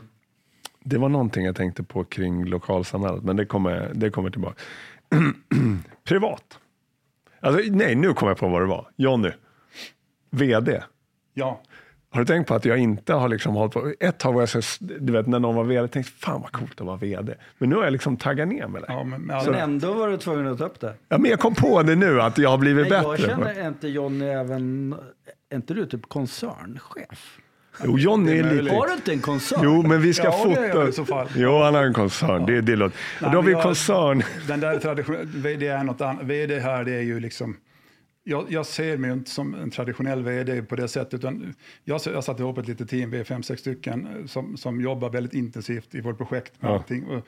[0.86, 4.62] det var någonting jag tänkte på kring lokalsamhället, men det kommer, det kommer tillbaka.
[6.04, 6.60] Privat.
[7.40, 8.88] Alltså, nej, nu kommer jag på vad det var.
[8.96, 9.32] Jonny,
[10.32, 10.82] VD.
[11.34, 11.62] Ja,
[12.10, 13.94] Har du tänkt på att jag inte har liksom hållit på...
[14.00, 16.82] Ett tag var jag så, du vet när någon var vd, tänkte fan vad coolt
[16.82, 17.36] att vara vd.
[17.58, 18.86] Men nu har jag liksom taggat ner med det.
[18.90, 18.94] Ja.
[18.98, 20.94] Ja, men, Men alltså, ändå var du tvungen att ta upp det.
[21.10, 23.28] men jag kom på det nu, att jag har blivit Men jag bättre.
[23.28, 24.96] känner är inte Johnny även...
[25.50, 27.38] Är inte du typ koncernchef?
[27.84, 28.64] Jo, Johnny är möjligt.
[28.64, 28.76] lite...
[28.76, 29.60] Har du inte en koncern?
[29.64, 30.80] Jo, men vi ska Ja, det är fota.
[30.80, 31.28] jag i så fall.
[31.36, 32.46] Jo, han har en koncern.
[32.46, 32.98] Det, det låter...
[33.22, 34.24] Nej, då har vi jag- koncern.
[34.48, 36.24] Den där traditionella, VD är något annat.
[36.24, 37.58] VD här, det är ju liksom...
[38.28, 41.14] Jag, jag ser mig inte som en traditionell VD på det sättet.
[41.14, 44.58] Utan jag, jag satt ihop ett litet team, vi är fem, sex stycken, eh, som,
[44.58, 46.54] som jobbar väldigt intensivt i vårt projekt.
[46.62, 46.76] Med Ja.
[46.76, 47.06] allting.
[47.06, 47.26] Och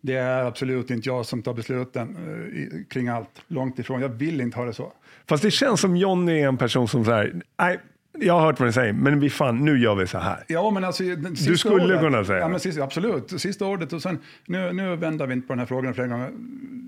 [0.00, 4.00] det är absolut inte jag som tar besluten eh, kring allt, långt ifrån.
[4.02, 4.92] Jag vill inte ha det så.
[5.28, 7.78] Fast det känns som Johnny är en person som säger, nej,
[8.20, 10.44] jag har hört vad ni säger, men vi fan, nu gör vi så här.
[10.48, 11.02] Ja, men alltså,
[11.34, 12.50] sista skulle ordet, kunna säga ja, det.
[12.50, 15.66] men sista, Absolut, sista ordet och sen nu, nu vänder vi inte på den här
[15.66, 16.30] frågan flera gånger.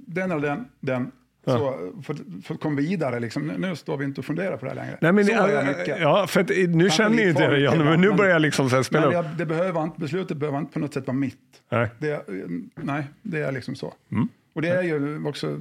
[0.07, 1.11] Den eller den, den.
[1.45, 3.47] Så, för, för att komma vidare, liksom.
[3.47, 4.99] nu, nu står vi inte och funderar på det här längre.
[5.01, 6.01] Nej, men, så jag mycket.
[6.01, 8.71] ja, för att, nu känner ju inte jag Johnny, ibland, men nu börjar jag liksom
[8.71, 9.25] så här spela Men upp.
[9.25, 11.37] jag, det behöver inte, beslutet behöver inte på något sätt vara mitt.
[11.69, 11.88] Nej.
[11.99, 12.27] Det,
[12.75, 13.95] nej, det är liksom så.
[14.12, 14.29] Mm.
[14.53, 15.59] Och det är ju också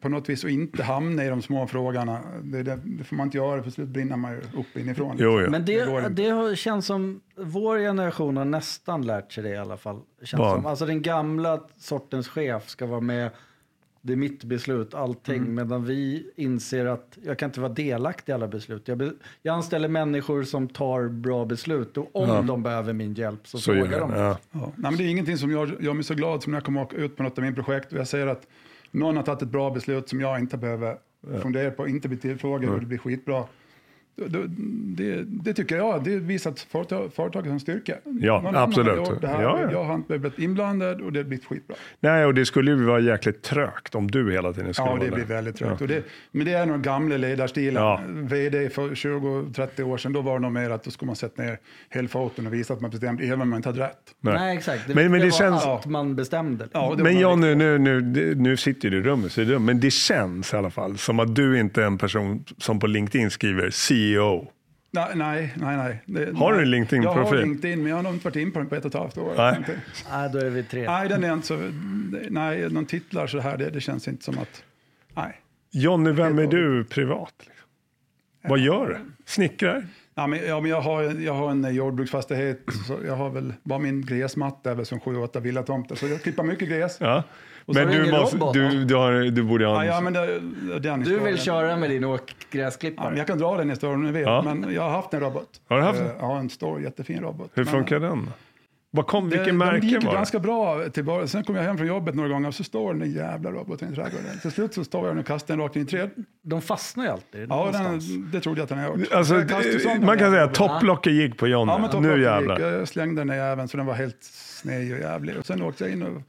[0.00, 2.20] på något vis att inte hamna i de små frågorna.
[2.42, 5.16] Det, det, det får man inte göra, för slut brinner man ju upp inifrån.
[5.18, 5.50] Jo, jo.
[5.50, 9.76] Men Det det, det känns som vår generation har nästan lärt sig det i alla
[9.76, 10.00] fall.
[10.22, 10.66] Känns som.
[10.66, 13.30] Alltså den gamla sortens chef ska vara med.
[14.00, 15.36] Det är mitt beslut, allting.
[15.36, 15.54] Mm.
[15.54, 18.88] Medan vi inser att jag kan inte vara delaktig i alla beslut.
[18.88, 21.96] Jag, be, jag anställer människor som tar bra beslut.
[21.96, 24.10] Och om de behöver min hjälp så, Så frågar de.
[24.12, 24.20] jag.
[24.20, 24.38] Ja.
[24.52, 24.58] Ja.
[24.60, 27.16] Nej, men det är ingenting som gör mig så glad som när jag kommer ut
[27.16, 28.46] på något av min projekt och jag säger att
[28.90, 30.98] någon har tagit ett bra beslut som jag inte behöver
[31.42, 33.44] fundera på, inte bli tillfrågad och det blir skitbra.
[34.26, 37.94] Det, det tycker jag, det visar att företag, företaget har en styrka.
[38.20, 38.98] Ja, Någon absolut.
[39.08, 39.72] har Det här, Ja, ja.
[39.72, 41.76] Jag har inte blivit inblandad och det har blivit skitbra.
[42.00, 45.00] Nej, och det skulle ju vara jäkligt trögt om du hela tiden skulle Ja, vara
[45.04, 45.14] det där.
[45.14, 45.80] blir väldigt trögt.
[45.80, 45.84] Ja.
[45.84, 47.82] Och det, men det är nog gamla ledarstilen.
[47.82, 48.00] Ja.
[48.08, 51.42] VD för 20-30 år sedan, då var det nog mer att då skulle man sätta
[51.42, 53.98] ner helfoten och visa att man bestämde, även om man inte hade rätt.
[54.20, 54.34] Nej.
[54.34, 54.86] Nej, exakt.
[54.88, 56.68] Det, Men- men det var känns- att man bestämde.
[56.72, 59.64] Ja, det Men Johnny, nu, nu, nu, nu sitter du i rummet, så det dumt.
[59.64, 62.86] men det känns i alla fall som att du inte är en person som på
[62.86, 64.52] LinkedIn skriver E CEO.
[64.90, 65.76] Nej, nej, nej.
[65.76, 66.02] nej.
[66.06, 67.18] Det, Har du en LinkedIn-profil?
[67.18, 68.94] Jag har LinkedIn, men jag har nog inte varit in på den på ett och
[68.94, 69.34] ett halvt år.
[69.36, 69.78] Nej.
[70.10, 70.86] Nej, då är vi tre.
[70.86, 71.56] Nej, den är inte så...
[72.30, 74.64] Nej, någon titlar så här, det, det känns inte som att...
[75.14, 75.40] Nej.
[75.70, 77.34] Johnny, vem är du privat?
[77.38, 77.68] Liksom?
[78.42, 78.98] Vad gör du?
[79.26, 79.86] Snickrar?
[80.18, 83.52] Ja, men, ja, men jag, har, jag har en jordbruksfastighet, så jag har väl...
[83.62, 86.96] Bara min gräsmatta är väl som sju, åtta villatomter, så jag klipper mycket gräs.
[87.00, 87.22] Ja.
[87.64, 89.86] Och Men du måste, robot, du, du, har, du borde ha Ja, en...
[89.88, 93.08] ja, men det, den Du vill köra med din Ja, åkgräsklippare?
[93.08, 94.42] men jag kan dra den historien om ni vill, Ja.
[94.42, 95.48] men jag har haft en robot.
[95.68, 96.12] Har du haft Eh, en?
[96.20, 97.50] Ja, en stor jättefin robot.
[97.54, 98.30] Hur Men- funkar den?
[98.98, 100.16] Vad kom, Det, vilken de märke gick var det?
[100.16, 101.28] ganska bra till början.
[101.28, 103.94] Sen kom jag hem från jobbet några gånger och så står den jävla roboten i
[103.94, 104.38] trädgården.
[104.42, 106.10] Till slut så står jag och kastar den rakt in i träd.
[106.42, 109.12] De fastnar ju alltid Ja, den, det trodde jag att den hade gjort.
[109.12, 109.44] Alltså, man
[110.06, 111.72] den kan säga att topplocket gick på Johnny.
[111.72, 112.54] Ja, men nu jävlar.
[112.58, 112.66] gick.
[112.66, 115.36] Jag slängde den även så den var helt sned och jävlig.
[115.38, 116.22] Och sen åkte jag in och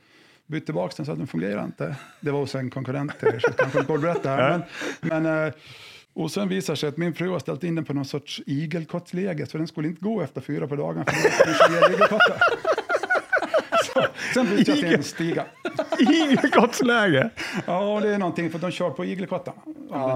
[0.48, 1.96] bytte tillbaka den så att den fungerar inte.
[2.20, 4.62] Det var hos en konkurrent till er, så jag kanske inte borde berätta här.
[5.02, 5.54] Men, men, eh,
[6.20, 9.46] och sen visar sig att min fru har ställt in den på någon sorts igelkottsläge
[9.46, 12.38] så den skulle inte gå efter fyra på dagen för den skulle igelkottar.
[13.94, 15.44] Så, Sen bytte jag till en stiga.
[16.00, 17.30] Igelkottsläge.
[17.66, 19.58] Ja, det är någonting för de kör på igelkottarna.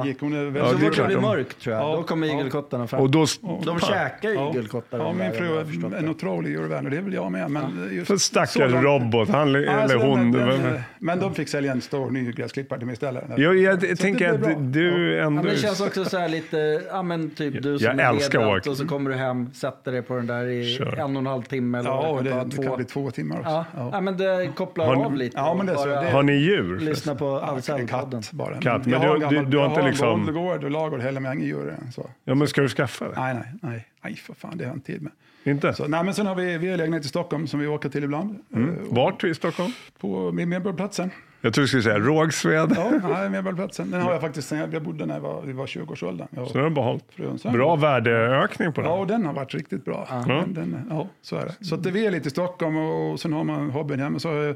[0.06, 1.84] Gick, hon är Ja, Så det är fort det klart blir de- mörkt tror jag,
[1.86, 2.34] Ja, då kommer ja.
[2.34, 3.02] igelkottarna fram.
[3.02, 3.26] Och då...
[3.66, 4.50] de käkar Ja.
[4.54, 4.98] igelkottar.
[4.98, 5.98] Ja, min fru jag är det.
[5.98, 7.52] en otrolig djurvän och det är väl jag med.
[7.52, 10.32] Men just För så stackars robot, han, Ja, eller alltså, hon.
[10.32, 13.24] den- den- Men de fick sälja en stor ny gräsklippare till mig istället.
[13.38, 15.44] Jag, jag, det tänker att du Ja, ändå...
[15.44, 18.00] men det känns också så här lite, ja men typ du som Jag
[18.40, 21.28] är och så kommer du hem, sätter dig på den där i en och en
[21.28, 23.63] halv timme eller Ja, det det, kan det bli två timmar också.
[23.74, 23.80] Ja.
[23.80, 23.90] Ja.
[23.94, 24.02] Ja.
[24.02, 25.38] men det kopplar Har ni- av lite.
[25.38, 25.86] Ja, men det är så.
[25.86, 26.80] Det- Har ni djur?
[26.80, 27.88] Lyssna på Ahlsell-podden.
[28.22, 28.60] katt bara.
[28.62, 31.02] Katt, men jag du- har gammal- du har jag inte en liksom- bondgård och ladugård
[31.02, 31.78] heller med inga djur.
[31.96, 32.10] Så.
[32.24, 33.14] Ja, men ska du skaffa det?
[33.22, 35.12] Nej, nej, nej, nej, för fan, det har jag inte tid med.
[35.46, 35.74] Inte?
[35.74, 38.04] Så, nej, men sen har vi, vi har lägenhet i Stockholm som vi åker till
[38.04, 38.40] ibland.
[38.56, 38.70] Mm.
[38.70, 39.72] Eh, Vart i Stockholm?
[40.00, 41.10] På Medborgarplatsen.
[41.46, 42.74] Jag tror du skulle säga Rågsved.
[42.78, 43.92] Ja, Medborgarplatsen.
[43.92, 46.28] Den har jag faktiskt sen jag bodde när jag var, var 20-årsåldern.
[46.32, 47.44] Jag Så har du behållit.
[47.44, 49.00] Bra värdeökning på Ja, den.
[49.00, 50.08] och den har varit riktigt bra.
[50.10, 50.16] Ja.
[50.28, 51.66] Den, den, ja, så är det.
[51.66, 54.20] Så att vi är lite i Stockholm och, och sen har man hobbyn hemma.
[54.20, 54.56] Så har jag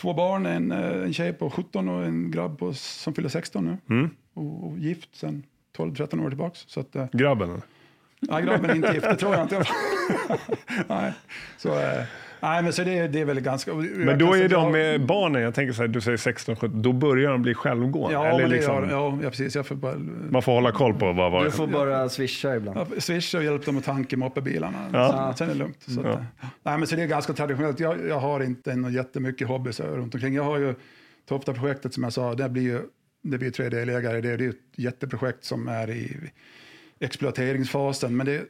[0.00, 3.64] två barn, en, eh, en tjej på 17 och en grabb på, som fyller 16
[3.64, 3.94] nu.
[3.96, 4.10] Mm.
[4.34, 5.42] Och, och gift sen
[5.76, 6.64] 12-13 år tillbaks.
[6.66, 7.62] Så att, eh, Grabben?
[8.20, 9.64] nej, grabben är inte gift, det tror jag inte.
[10.88, 11.12] nej,
[11.58, 12.02] så, eh,
[12.42, 13.74] nej, men så det, det är väl ganska...
[13.74, 16.92] Men då är de med barnen, jag tänker så här, du säger 16, 17, då
[16.92, 18.12] börjar de bli självgående.
[18.14, 19.56] Ja, Eller men det liksom, gör, ja, ja, precis.
[19.56, 19.94] Jag får bara
[20.30, 21.50] Man får hålla koll på vad Du var.
[21.50, 22.78] får bara swisha ibland.
[22.94, 24.78] jag swisha och hjälpa dem att tanka moppebilarna.
[24.92, 25.34] Ja.
[25.36, 25.82] Sen, sen är det lugnt.
[25.82, 26.24] Så Ja.
[26.62, 27.80] nej, men så det är ganska traditionellt.
[27.80, 30.34] Jag, jag har inte något jättemycket hobbys runt omkring.
[30.34, 30.74] Jag har ju
[31.28, 32.80] Tofta-projektet som jag sa, det blir ju
[33.24, 34.20] det blir ju tre delägare.
[34.20, 36.16] Det är det är ett jätteprojekt som är i
[37.00, 38.16] exploateringsfasen.
[38.16, 38.42] Men det,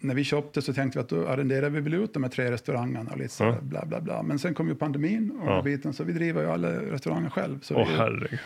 [0.00, 2.50] när vi köpte så tänkte vi att då arrenderar vi väl ut de här tre
[2.50, 3.56] restaurangerna och lite så Ja.
[3.62, 4.22] bla bla bla.
[4.22, 5.62] Men sen kom ju pandemin och Ja.
[5.62, 7.58] biten så vi driver ju alla restauranger själv.
[7.62, 8.38] Så, Åh vi, herregud.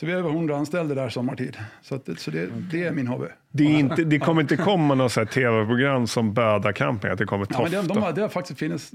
[0.00, 1.56] så vi är över 100 anställda där sommartid.
[1.82, 3.26] Så, att, det- så det, det är min hobby.
[3.52, 7.46] Det, är inte, det kommer inte komma något tv-program som Böda camping, att det kommer
[7.50, 7.94] Ja, men det, Tofta.
[7.94, 8.92] de har, det har faktiskt funnits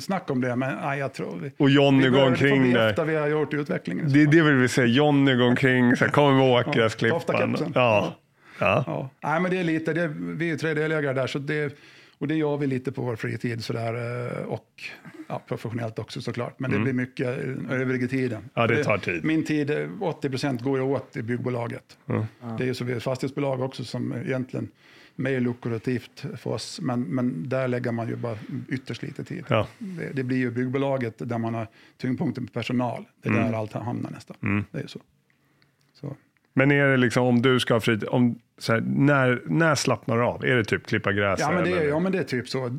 [0.00, 1.52] snack om det, men nej, jag tror vi...
[1.58, 2.88] Och Johnny går omkring där.
[2.88, 4.12] efter vi har gjort utvecklingen.
[4.12, 4.84] Det är det vi vill se.
[4.84, 7.20] Johnny går omkring, så här, kommer med åkgräsklippan.
[7.20, 7.72] Toftakepsen.
[7.74, 8.14] Ja.
[8.62, 8.84] Ja.
[8.86, 9.10] Ja.
[9.30, 11.76] Nej, men det är lite, det, vi är ju tre delägare där, så det,
[12.18, 13.94] och det gör vi lite på vår fritid sådär,
[14.38, 14.82] eh, och
[15.28, 16.58] ja, professionellt också såklart.
[16.60, 18.38] Men det blir mycket eh, övriga tiden.
[18.38, 18.50] Mm.
[18.54, 19.24] Ja, det tar tid.
[19.24, 21.98] Min tid, eh, 80 procent går ju åt i byggbolaget.
[22.08, 22.24] Mm.
[22.58, 24.68] Det är ju så vi är fastighetsbolag också som egentligen
[25.14, 29.44] mer lukrativt för oss, men, men där lägger man ju bara ytterst lite tid.
[29.48, 29.66] Ja.
[29.78, 33.04] Det, det blir ju byggbolaget där man har tyngdpunkten på personal.
[33.22, 33.50] Det är Mm.
[33.52, 34.64] där allt hamnar nästan.
[34.70, 35.00] Det är så.
[36.54, 38.38] Men är det liksom om du ska ha fritid, om,
[38.68, 40.44] här, när, när slappnar du av?
[40.44, 41.40] Är det typ klippa gräs?
[41.40, 42.76] Ja men, det är, ja, men det är typ så.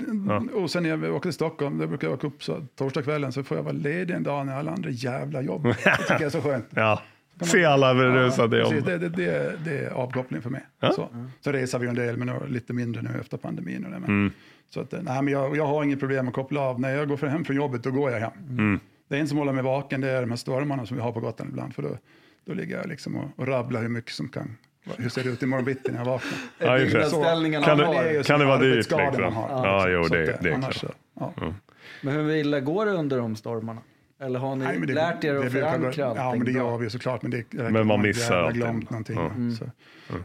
[0.54, 3.44] Och sen när jag åker till Stockholm, då brukar jag åka upp så torsdagskvällen så
[3.44, 5.64] får jag vara ledig en dag när alla andra jävla jobb.
[5.68, 6.66] Det tycker jag är så skönt.
[6.70, 7.02] Ja.
[7.42, 8.86] Se alla berusade precis, jobb.
[8.86, 10.62] det, det, det, det är avkoppling för mig.
[10.96, 11.10] Så,
[11.42, 13.86] så reser vi en del, men lite mindre nu efter pandemin.
[13.86, 14.32] Och det, men, Mm.
[14.70, 16.80] så att, nej, men jag, jag har inget problem att koppla av.
[16.80, 18.32] När jag går hem från jobbet, då går jag hem.
[18.50, 18.80] Mm.
[19.10, 21.12] Det är en som håller mig vaken, det är de här stormarna som vi har
[21.12, 21.76] på Gotland ibland.
[21.76, 21.98] För då,
[22.46, 24.58] då ligger jag liksom och, och rabblar hur mycket som kan.
[24.98, 26.32] Hur ser det ut imorgon bitti när jag vaknar?
[26.60, 27.00] Ja, just det.
[27.00, 29.00] Byggnadsställningarna Kan det- ju kan det vara dyrt, liksom?
[29.22, 29.50] man har.
[29.68, 30.96] Ja, jo, Så det- att det är annars klart.
[31.16, 31.54] så, ja.
[32.02, 33.82] Men hur illa går det under de stormarna?
[34.20, 36.52] Eller har ni Nej, men det- lärt er det att förankra allting Ja, men det
[36.52, 37.22] gör vi såklart.
[37.22, 38.62] Men, det, Men man missar Jag allting.
[38.62, 39.16] glömt någonting.
[39.16, 39.26] Ja.
[39.26, 39.52] Mm.
[39.52, 39.66] Så,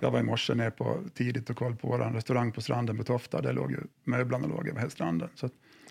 [0.01, 3.05] Jag var i morse ner på tidigt och koll på vår restaurang på stranden på
[3.05, 3.41] Tofta.
[3.43, 5.29] Där låg ju möblerna låg över hela stranden.
[5.35, 5.49] Så,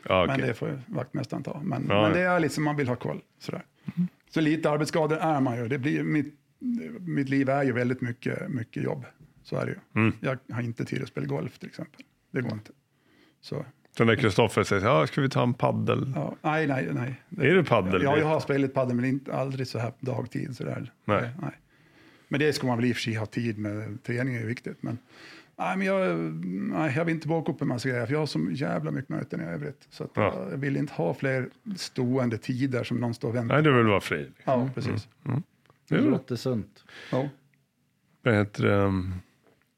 [0.10, 0.48] Ja, Men okej.
[0.48, 1.60] det får ju vaktmästaren ta.
[1.64, 2.18] Men, Ja, men ja.
[2.18, 3.22] det är liksom man vill ha koll.
[3.40, 3.62] Sådär.
[4.30, 5.68] Så lite arbetsskador är man ju.
[5.68, 6.34] Det blir, mitt,
[7.00, 9.06] mitt liv är ju väldigt mycket, mycket jobb.
[9.44, 9.78] Så är det ju.
[10.02, 10.14] Mm.
[10.20, 12.02] Jag har inte tid att spela golf till exempel.
[12.32, 12.72] Det går inte.
[13.42, 13.66] Så,
[13.98, 16.12] Så när Kristoffer säger, ja, ska vi ta en paddel?
[16.16, 17.22] ja, nej, nej, nej.
[17.30, 18.04] Det- Är du paddel?
[18.04, 20.56] Ja, jag har spelat padel men inte, aldrig så här dagtid.
[20.58, 20.92] Så där.
[21.06, 21.30] Nej.
[21.42, 21.52] nej.
[22.28, 24.04] Men det ska man väl i och för sig ha tid med.
[24.04, 24.84] Träning är ju viktigt.
[24.84, 24.98] Men,
[25.60, 28.26] nej, men jag, nej, jag vill inte boka upp en massa grejer, för jag har
[28.26, 29.88] så jävla mycket möten i övrigt.
[29.90, 30.48] Så att, Ja.
[30.52, 33.56] jag vill inte ha fler stående tider som någon står och väntar.
[33.56, 34.30] Nej, du vill vara fri.
[34.44, 35.08] Ja, precis.
[35.24, 35.42] Det
[35.90, 36.84] Det är låter sunt.
[37.12, 37.30] Ja.
[38.24, 38.76] Vad heter det?
[38.76, 39.14] um,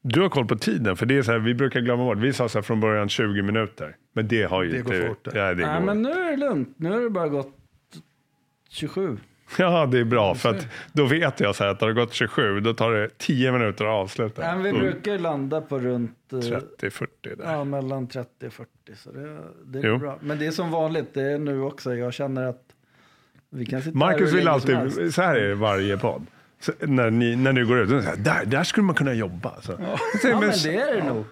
[0.01, 2.17] Du har koll på tiden, för det är så här, vi brukar glömma bort.
[2.17, 4.99] Vi sa så här från början 20 minuter, men det har ju Det inte...
[4.99, 5.39] går fort, det.
[5.39, 5.85] Ja, det Nej, går.
[5.85, 6.73] men nu är det lugnt.
[6.77, 7.55] Nu har det bara gått
[8.69, 9.17] 27.
[9.57, 12.13] ja, det är bra, för att då vet jag så här att det har gått
[12.13, 14.41] 27, då tar det 10 minuter att avsluta.
[14.41, 14.81] Men vi Mm.
[14.81, 17.35] brukar landa på runt eh, 30-40 där.
[17.43, 18.69] ja, mellan 30 och 40.
[18.95, 19.97] Så det, det är Jo.
[19.97, 20.17] bra.
[20.21, 21.95] Men det är som vanligt, det är nu också.
[21.95, 22.63] Jag känner att
[23.49, 26.25] vi kan sitta Marcus vill alltid, så här är det varje podd.
[26.61, 29.13] Så när, ni, när ni går ut, det så här, där, där skulle man kunna
[29.13, 29.61] jobba.
[29.61, 29.71] Så.
[29.71, 31.25] Ja, men, men det är det nog.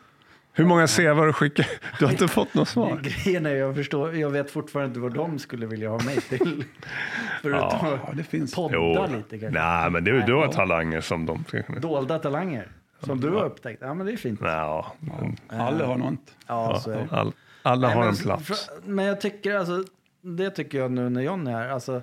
[0.58, 1.68] Hur många CV har du skickat?
[2.00, 3.00] Du har inte fått något svar.
[3.04, 6.64] Grejen är, jag, förstår, jag vet fortfarande inte vad de skulle vilja ha mig till.
[7.42, 8.56] Förutom Ja, att det finns.
[8.56, 9.60] podda lite kanske.
[9.60, 11.80] Nej, men du, du har talanger som de ska kunna...
[11.80, 12.68] Dolda talanger.
[13.00, 13.82] Som du har upptäckt.
[13.82, 14.40] Ja, men det är fint.
[14.44, 16.36] Ja, men, Alla har något.
[16.48, 17.08] Ja, så är det.
[17.12, 18.46] all, alla Nej, har men, en plats.
[18.48, 18.56] för-
[18.90, 19.84] Men jag tycker alltså,
[20.22, 22.02] det tycker jag nu när John är här, alltså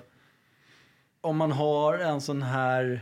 [1.21, 3.01] om man har en sån här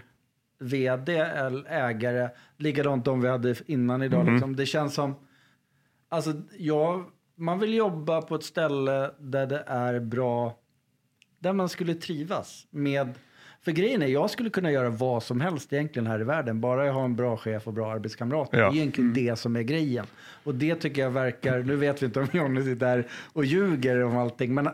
[0.59, 4.33] vd eller ägare, likadant de vi hade innan idag, Mm.
[4.33, 5.15] liksom, det känns som,
[6.13, 10.58] alltså jag, man vill jobba på ett ställe där det är bra,
[11.39, 13.13] där man skulle trivas med
[13.62, 16.86] för grejen är, jag skulle kunna göra vad som helst egentligen här i världen, bara
[16.86, 18.58] jag har en bra chef och bra arbetskamrater.
[18.58, 18.69] Ja.
[18.69, 20.06] Det är egentligen det som är grejen.
[20.43, 24.04] Och det tycker jag verkar, nu vet vi inte om Johnny sitter där och ljuger
[24.04, 24.69] om allting, men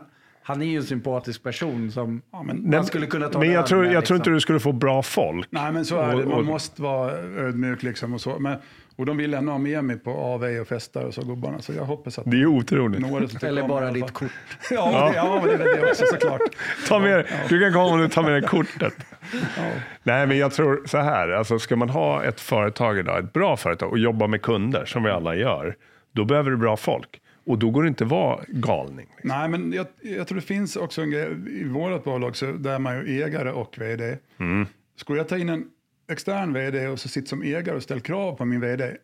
[0.50, 3.54] han är ju en sympatisk person som Ja, men, man skulle kunna ta Men en
[3.54, 4.16] jag tror, med, jag tror liksom.
[4.16, 5.48] inte du skulle få bra folk.
[5.50, 6.22] Nej, men så är det.
[6.22, 8.14] Och- Man och- måste vara ödmjuk liksom.
[8.14, 8.38] Och, så.
[8.38, 8.56] Men,
[8.96, 11.58] och de vill ändå ha med mig på AV och festar och så, gubbarna.
[11.60, 13.00] Så jag hoppas att Det är otroligt.
[13.00, 14.10] några Eller bara ditt fall.
[14.10, 14.30] kort.
[14.70, 16.40] Ja, det, ja, men det är det också såklart.
[16.88, 18.94] Ta med, du kan komma om du tar med dig kortet.
[19.32, 19.62] Ja.
[20.02, 21.28] Nej, men jag tror så här.
[21.28, 25.02] Alltså, ska man ha ett företag idag, ett bra företag och jobba med kunder som
[25.02, 25.74] vi alla gör,
[26.12, 27.20] då behöver du bra folk.
[27.44, 29.06] Och då går det inte att vara galning.
[29.24, 32.74] Nej, men jag, jag tror det finns också en grej i vårt bolag så där
[32.74, 34.18] är man ju ägare och vd.
[34.38, 34.66] Mm.
[34.96, 35.64] Skulle jag ta in en
[36.12, 38.96] extern vd och så sitta som ägare och ställa krav på min vd,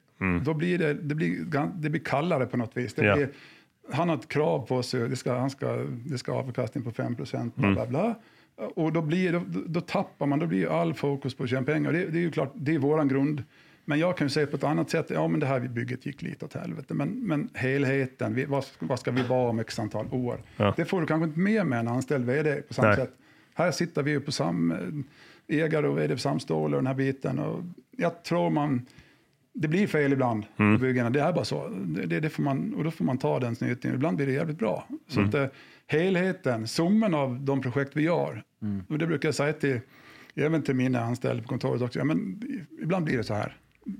[0.44, 1.38] då blir det, det, blir,
[1.74, 2.94] det blir kallare på något vis.
[2.94, 3.16] Det Mm.
[3.16, 3.28] Blir,
[3.92, 5.72] han har ett krav på sig, det ska, han ska,
[6.06, 7.74] det ska avkastning på 5 procent, Mm.
[7.74, 8.14] bla bla
[8.56, 8.66] bla.
[8.74, 11.92] Och då, blir, då, då tappar man, då blir all fokus på att tjäna pengar.
[11.92, 13.44] Det, det är ju klart, det är våran grund.
[13.88, 16.22] Men jag kan ju säga på ett annat sätt, ja men det här bygget gick
[16.22, 20.06] lite åt helvete, men, men helheten, vi, vad, vad ska vi vara om x antal
[20.10, 20.42] år?
[20.56, 20.74] Ja.
[20.76, 22.96] Det får du kanske inte med med en anställd vd på samma Nej.
[22.96, 23.12] sätt.
[23.54, 24.74] Här sitter vi ju på sam,
[25.48, 27.38] ägare och vd på samma stål och den här biten.
[27.38, 27.62] Och
[27.96, 28.86] jag tror man,
[29.54, 30.78] det blir fel ibland Mm.
[30.78, 31.10] på byggena.
[31.10, 31.68] Det är bara så.
[31.68, 33.96] Det, det, det får man, och då får man ta den snytningen.
[33.96, 34.88] Ibland blir det jävligt bra.
[35.08, 35.28] Så Mm.
[35.28, 35.46] att, eh,
[35.86, 38.42] helheten, summan av de projekt vi gör.
[38.88, 39.80] Och det brukar jag säga till,
[40.34, 41.98] även till mina anställda på kontoret också.
[41.98, 42.42] Ja, men,
[42.82, 43.56] ibland blir det så här.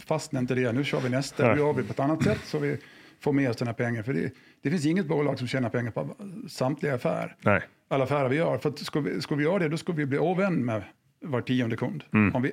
[0.06, 1.54] Fastnar inte det, nu kör vi nästa.
[1.54, 2.78] Då gör vi på ett annat sätt så vi
[3.20, 4.04] får med oss den här pengen.
[4.04, 6.16] För det, det finns inget bolag som tjänar pengar på
[6.48, 7.62] samtliga affärer Nej.
[7.88, 8.58] alla affärer vi gör.
[8.58, 10.82] För att ska, vi, ska vi göra det, då ska vi bli ovän med
[11.20, 12.04] var tionde kund.
[12.12, 12.34] Mm.
[12.34, 12.52] Om vi,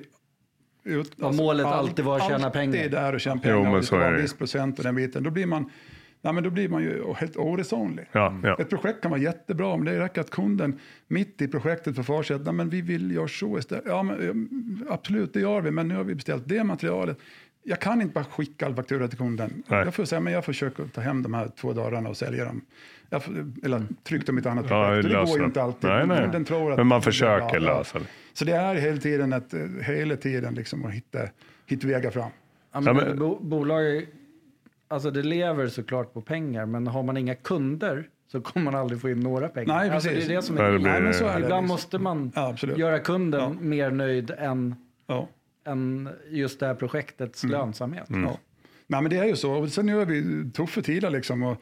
[0.84, 2.76] ut, Om målet alltid var att tjäna pengar.
[2.78, 3.62] Alltid där och tjäna Jo, pengar.
[3.62, 5.22] men och det så ska är vara en viss procent och den biten.
[5.22, 5.70] Då blir man,
[6.24, 8.06] nej, men då blir man ju helt oresonlig.
[8.12, 8.56] Ja, ja.
[8.58, 12.22] Ett projekt kan vara jättebra, men det räcker att kunden mitt i projektet får för
[12.22, 13.84] sig att men vi vill göra så istället.
[13.86, 14.28] Ja, men,
[14.86, 17.18] eh, absolut, det gör vi, men nu har vi beställt det materialet.
[17.62, 19.62] Jag kan inte bara skicka all faktura till kunden.
[19.66, 19.84] Nej.
[19.84, 22.60] Jag får säga, men jag försöker ta hem de här två dörrarna och sälja dem.
[23.10, 23.32] Jag får,
[23.64, 25.08] eller trycka dem i ett annat Ja, projekt.
[25.08, 25.90] Det går ju inte alltid.
[25.90, 26.28] Nej, nej.
[26.32, 28.04] Den tror att, Men man försöker lösa det.
[28.32, 31.18] Så det är hela tiden, ett, hela tiden liksom att hitta,
[31.66, 32.30] hitta vägar fram.
[32.72, 34.04] Ja, men, Ja, men- Bo, bolag, är-
[34.88, 39.00] alltså det lever såklart på pengar, men har man inga kunder så kommer man aldrig
[39.00, 39.74] få in några pengar.
[39.74, 40.30] Nej, alltså, det precis.
[40.30, 41.74] är det som är det blir- Nej, men så är det Ibland liksom.
[41.74, 43.52] måste man Ja, göra kunden Ja.
[43.60, 44.74] mer nöjd än,
[45.06, 45.28] Ja.
[45.66, 47.52] än just det här projektets Mm.
[47.58, 48.06] lönsamhet.
[48.08, 48.38] Ja.
[48.86, 49.52] Nej, men det är ju så.
[49.52, 51.42] Och sen gör vi tuffa tider liksom.
[51.42, 51.56] Och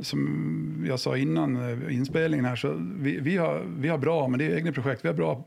[0.00, 4.38] som jag sa innan eh, inspelningen här, så vi, vi, har, vi har bra, men
[4.38, 5.04] det är egna projekt.
[5.04, 5.44] Vi har bra,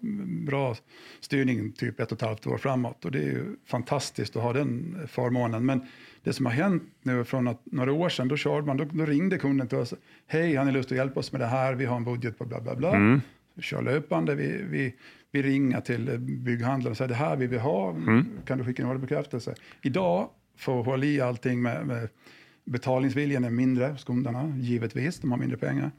[0.48, 0.76] bra
[1.20, 3.06] styrning typ ett och ett halvt år framåt.
[3.06, 5.66] Och det är ju fantastiskt att ha den förmånen.
[5.66, 5.82] Men
[6.26, 9.06] det som har hänt nu från att, några år sedan, då, körde man, då, då
[9.06, 9.94] ringde kunden till oss.
[10.28, 11.74] Hej, har ni lust att hjälpa oss med det här?
[11.74, 13.22] Vi har en budget på bla bla bla.
[13.54, 14.36] Vi kör löpande.
[14.36, 14.96] Vi, vi,
[15.32, 17.96] vi ringer till bygghandlaren och säger det här vill vi ha.
[18.46, 19.56] Kan du skicka en orderbekräftelse?
[19.82, 22.10] Idag får hålla i allting med, med
[22.64, 25.20] betalningsviljan är mindre hos kunderna, givetvis.
[25.20, 25.92] De har mindre pengar.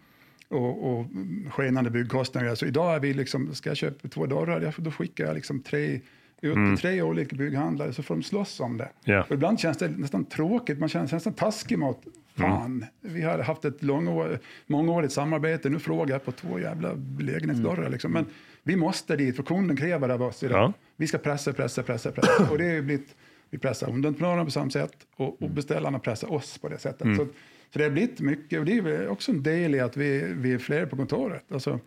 [0.49, 1.07] Och, och
[1.51, 2.55] skenande byggkostnader.
[2.55, 6.01] Så idag är vi liksom, ska jag köpa två dörrar, då skickar jag liksom tre,
[6.43, 8.89] ut till tre olika bygghandlare så får de slåss om det.
[9.23, 12.05] Och ibland känns det nästan tråkigt, man känner sig nästan taskig mot
[12.37, 17.89] Fan, vi har haft ett långår, mångårigt samarbete, nu frågar jag på två jävla lägenhetsdörrar.
[17.89, 18.13] Liksom.
[18.13, 18.27] Men
[18.63, 20.59] vi måste dit, för kunden kräver det av oss idag.
[20.59, 20.73] Ja.
[20.97, 22.51] Vi ska pressa, pressa, pressa, pressa.
[22.51, 23.17] Och det ju blivit,
[23.51, 27.17] vi pressar underentreprenörerna på samma sätt och, och beställarna pressar oss på det sättet.
[27.17, 27.27] Så,
[27.73, 30.53] så det har blivit mycket, och det är också en del i att vi, vi
[30.53, 31.53] är fler på kontoret.
[31.53, 31.81] Alltså,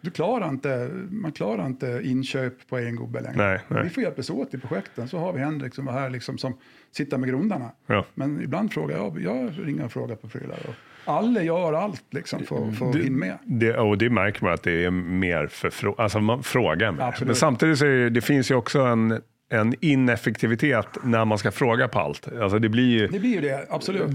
[0.00, 3.36] du klarar inte, man klarar inte inköp på en gubbe längre.
[3.36, 3.82] Nej, nej.
[3.84, 5.08] Vi får hjälpas åt i projekten.
[5.08, 6.56] Så har vi Henrik som var här liksom, som
[6.92, 7.70] sitter med grundarna.
[7.86, 8.04] Ja.
[8.14, 10.58] Men ibland frågar jag, jag ringer och frågar på prylar.
[10.68, 13.38] Och alla gör allt liksom för, för att hinna med.
[13.44, 17.02] Det, och det märker man att det är mer för alltså man frågar mer.
[17.02, 17.26] Absolut.
[17.26, 19.20] Men samtidigt så det, det finns ju också en,
[19.52, 22.28] en ineffektivitet när man ska fråga på allt.
[22.40, 24.06] Alltså det blir ju, Det blir ju det, absolut.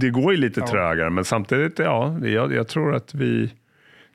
[0.00, 0.66] det går ju lite Ja.
[0.66, 3.52] trögare, men samtidigt, ja, jag, jag tror att vi,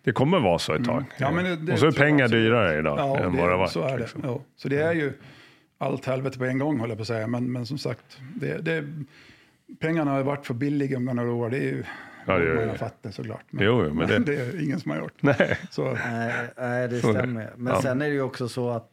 [0.06, 0.96] det kommer vara så ett tag.
[0.98, 1.06] Mm.
[1.20, 3.58] Ja, men det- det och så är pengar dyrare idag Ja, än det, vad det
[3.58, 3.72] varit.
[3.72, 3.98] så är det.
[3.98, 4.22] liksom.
[4.24, 4.42] Ja.
[4.56, 5.14] Så det är ju
[5.78, 7.28] allt helvete på en gång, håller jag på att säga.
[7.28, 8.84] Men, men som sagt, det, det,
[9.80, 11.50] pengarna har ju varit för billiga under några år.
[11.50, 11.84] Det är ju
[12.28, 13.44] Ja, det har fattat såklart.
[13.52, 15.22] Jo, jo, men det- det är ingen som har gjort.
[15.22, 15.58] Nej.
[15.72, 17.54] Så, Nej, nej, det- stämmer.
[17.56, 17.82] Men ja.
[17.82, 18.90] sen är det ju också så att,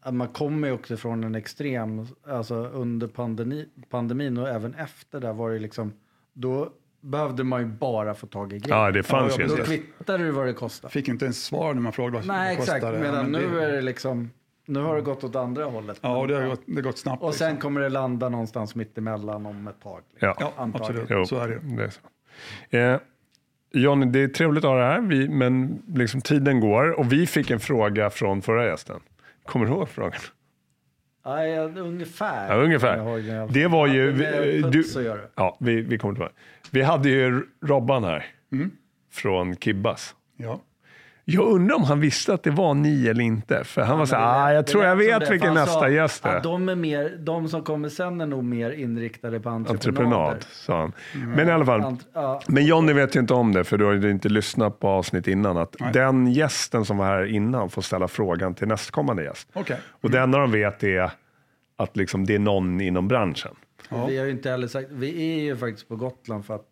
[0.00, 5.20] att man kommer ju också från en extrem, alltså under pandemi, pandemin och även efter
[5.20, 5.92] där var det liksom,
[6.32, 8.76] då behövde man ju bara få tag i grejer.
[8.76, 10.92] Ja, det fanns ju Då kvittade du vad det kostade.
[10.92, 12.80] fick inte ens svar när man frågade vad Nej, vad exakt.
[12.80, 12.98] kostar det.
[12.98, 14.30] Medan nu det, är det liksom,
[14.66, 15.98] nu har det gått åt andra hållet.
[16.02, 17.22] Ja, det har gått, det har gått snabbt.
[17.22, 17.60] Och sen liksom.
[17.60, 20.00] kommer det landa någonstans mitt emellan om ett tag.
[20.10, 20.34] liksom.
[20.38, 20.52] Ja.
[20.56, 21.02] Antagligen.
[21.02, 21.06] absolut.
[21.10, 21.60] Jo, Så är det.
[21.76, 22.76] det är så.
[22.76, 23.00] Eh,
[23.74, 27.26] Johnny, det är trevligt att ha dig här, vi, men liksom tiden går och vi
[27.26, 29.00] fick en fråga från förra gästen.
[29.46, 30.20] Kommer du ihåg frågan?
[31.24, 32.48] Ja, ja, ungefär.
[32.56, 33.48] Ja, ungefär.
[33.52, 34.10] Det var ju...
[34.12, 34.84] Vi- du,
[35.36, 36.30] ja, vi, vi kommer till det.
[36.70, 38.70] Vi hade ju Robban här Mm.
[39.12, 40.14] från Kibbas.
[40.36, 40.60] Ja.
[41.24, 43.64] Jag undrar om han visste att det var ni eller inte.
[43.64, 46.40] För han var så här, ah, jag tror jag vet vilken nästa sa gäst är.
[46.42, 50.02] de, är mer, de som kommer sen är nog mer inriktade på entreprenader.
[50.02, 50.92] Entreprenad, sa han.
[51.36, 53.84] Men i alla fall, Ent- ja, Men Johnny vet ju inte om det, för du
[53.84, 55.92] har ju inte lyssnat på avsnitt innan, att Nej.
[55.92, 59.48] den gästen som var här innan får ställa frågan till nästkommande gäst.
[59.52, 59.76] Okej.
[60.00, 61.10] Och det enda de vet är
[61.76, 63.54] att liksom det är någon inom branschen.
[63.88, 64.06] Ja.
[64.06, 66.66] Vi har inte heller sagt, vi är ju faktiskt på Gotland för att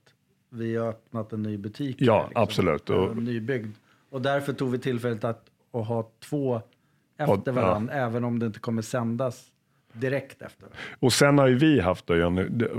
[0.53, 1.97] vi har öppnat en ny butik.
[1.99, 2.43] Ja, här, liksom.
[2.43, 2.91] absolut.
[2.91, 3.75] Och- Och, nybyggd.
[4.11, 6.61] Och därför tog vi tillfället att, att ha två
[7.17, 7.53] efter Och- ja.
[7.53, 9.47] varandra, även om det inte kommer sändas
[9.93, 10.69] direkt efter.
[11.01, 12.15] Och sen har ju vi haft då,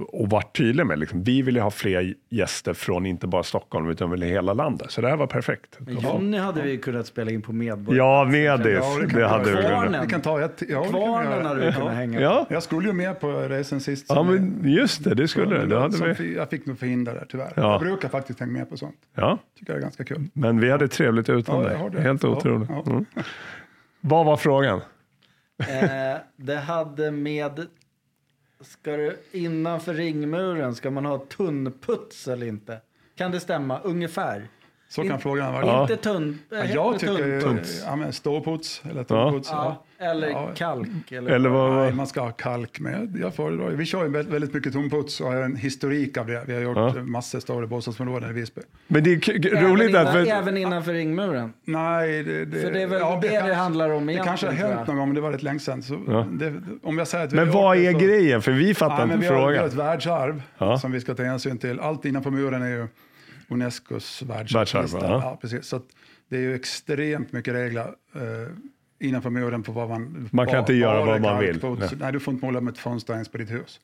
[0.08, 3.90] och varit tydliga med, liksom, vi vill ju ha fler gäster från inte bara Stockholm
[3.90, 4.92] utan väl hela landet.
[4.92, 5.78] Så det här var perfekt.
[5.80, 7.98] Men Jonny hade vi kunnat spela in på Medborgare.
[7.98, 10.04] Ja, Medis, Ja, det hade vi kunnat.
[10.06, 10.64] Vi kan ta ett.
[10.70, 12.22] Ja, Kvarnen hade vi kunnat hänga.
[12.22, 14.06] Ja, Jag skulle ju med på resan sist.
[14.10, 15.66] ja, men just det, det skulle
[16.08, 16.16] vi.
[16.16, 17.54] fi- Jag fick nog förhindra det tyvärr.
[17.56, 17.72] Ja.
[17.72, 18.96] Jag brukar faktiskt hänga med på sånt.
[19.16, 20.24] Ja, Tycker det är ganska kul.
[20.34, 21.78] men vi hade trevligt utan Ja, dig.
[21.94, 22.02] jag.
[22.02, 22.70] Helt otroligt.
[22.70, 22.84] ja.
[22.92, 23.06] Mm.
[24.02, 24.82] Vad var frågan?
[25.70, 27.68] Eh, det hade med
[28.62, 32.82] ska du innanför ringmuren, ska man ha tunnputs eller inte?
[33.16, 33.80] Kan det stämma?
[33.80, 34.48] Ungefär.
[34.92, 35.66] Så kan In- frågan vara.
[35.66, 35.82] Ja.
[35.82, 36.40] Inte tunn...
[36.50, 37.84] Ja, heter jag det tycker tunnputs?
[37.86, 39.50] ja, men ståputs eller tunnputs.
[39.52, 39.84] Ja.
[40.00, 40.50] Eller Ja.
[40.56, 41.12] kalk.
[41.12, 43.18] Eller, Eller vad, Nej, man ska ha kalk med.
[43.22, 46.44] Jag föredrar, vi kör ju väldigt, mycket tunnputs och har en historik av det.
[46.48, 46.94] Vi har gjort Ja.
[47.04, 48.62] massor av stora bostadsområden i Visby.
[48.88, 50.16] men det är även, roligt innan, att...
[50.28, 51.54] även innanför ringmuren.
[51.66, 54.46] Nej, det, det, För det är väl ja, det det kanske- handlar om Det kanske
[54.48, 55.84] har hänt någon gång, men det var rätt länge sedan.
[55.84, 56.26] Så Ja.
[56.32, 58.42] det, om jag säger att vi Men vad är det så- grejen?
[58.42, 59.66] För vi fattar Ja, inte har, vi har frågan.
[59.66, 60.78] ett världsarv Ja.
[60.80, 61.80] som vi ska ta hänsyn till.
[61.80, 62.88] Allt innanför muren är ju
[63.52, 64.60] Unescos världsarv.
[64.60, 65.00] Världsarv, lista.
[65.00, 65.22] ja.
[65.24, 65.38] ja.
[65.42, 65.66] precis.
[65.66, 65.86] Så att
[66.30, 68.22] det är ju extremt mycket regler eh,
[69.00, 70.30] innanför muren på vad man...
[70.32, 71.60] Man kan inte göra vad man vill.
[71.64, 71.90] Nej.
[72.00, 72.12] Nej.
[72.12, 73.80] du får inte måla med ett fönster ens på ditt hus.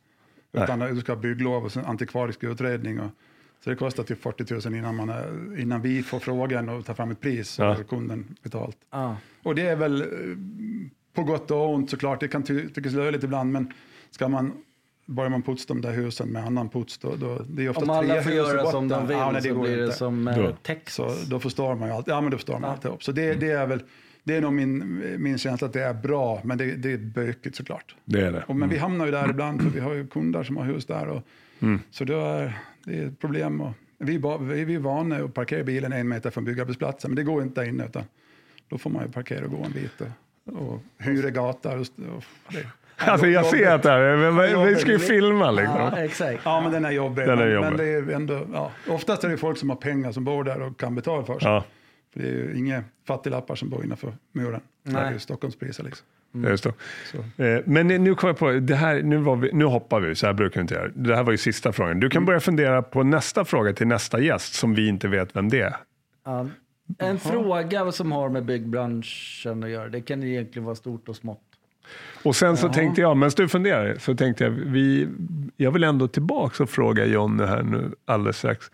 [0.52, 0.64] Nej.
[0.64, 3.00] Utan du ska ha bygglov och sen antikvarisk utredning.
[3.00, 3.12] Och,
[3.64, 6.94] så det kostar typ 40 000 innan, man är, innan vi får frågan och tar
[6.94, 7.50] fram ett pris.
[7.50, 7.74] Så Ja.
[7.74, 8.78] har kunden betalt.
[8.92, 9.18] Ja.
[9.44, 10.08] Och det är väl eh,
[11.14, 12.20] på gott och ont såklart.
[12.20, 13.74] Det kan ty tyckas löjligt ibland, men
[14.12, 14.52] ska man
[15.08, 17.90] börjar man putsa de där husen med annan puts då, då det är ofta Om
[17.90, 19.96] alla tre får göra som de vill ja, nej, det så blir det inte.
[19.96, 20.96] som eh, Texas.
[21.24, 22.08] Så då förstår man ju allt.
[22.08, 23.04] Ja, men då förstår man alltihop.
[23.04, 23.84] Så det, det är väl
[24.24, 27.56] det är nog min, min känsla att det är bra, men det, det är bökigt
[27.56, 27.96] såklart.
[28.06, 28.44] Det är det.
[28.48, 30.86] Och, men vi hamnar ju där ibland, för vi har ju kunder som har hus
[30.86, 31.08] där.
[31.08, 31.22] Och,
[31.60, 31.80] Mm.
[31.92, 33.62] Så då är det är ett problem.
[33.62, 37.24] Och, vi, vi, vi är vana att parkera bilen en meter från byggarbetsplatsen, men det
[37.24, 37.86] går inte där inne.
[37.86, 38.04] Utan
[38.70, 41.74] då får man ju parkera och gå en bit och, och hyra gata.
[41.74, 42.68] Och, och, det,
[43.06, 45.76] Alltså jag ser att det här, vi ska ju filma liksom.
[45.76, 46.40] Ja, exakt.
[46.44, 47.26] Ja, men den är jobbig.
[47.28, 47.68] Den är jobbig.
[47.70, 50.62] men det är ändå, ja, oftast är det folk som har pengar som bor där
[50.62, 51.52] och kan betala för sig.
[51.52, 51.64] Ja,
[52.14, 54.62] För det är ju inga fattiglappar som bor innanför muren.
[54.86, 55.04] Det Nej.
[55.04, 56.08] är ju Stockholmspriser liksom.
[56.34, 56.74] just det.
[57.12, 57.44] Så.
[57.44, 60.26] Eh, Men nu kommer jag på, det här, nu, var vi, nu hoppar vi, så
[60.26, 60.88] här brukar vi inte göra.
[60.96, 62.00] Det här var ju sista frågan.
[62.00, 65.50] Du kan börja fundera på nästa fråga till nästa gäst som vi inte vet vem
[65.50, 65.76] det är.
[66.26, 66.48] Ja.
[67.00, 69.90] En fråga som har med byggbranschen att göra.
[69.90, 71.42] Det kan egentligen vara stort och smått.
[72.24, 75.08] Och sen så tänkte jag, medan du funderar, så tänkte jag, vi,
[75.58, 78.72] jag vill ändå tillbaka och fråga Jonny här nu alldeles strax.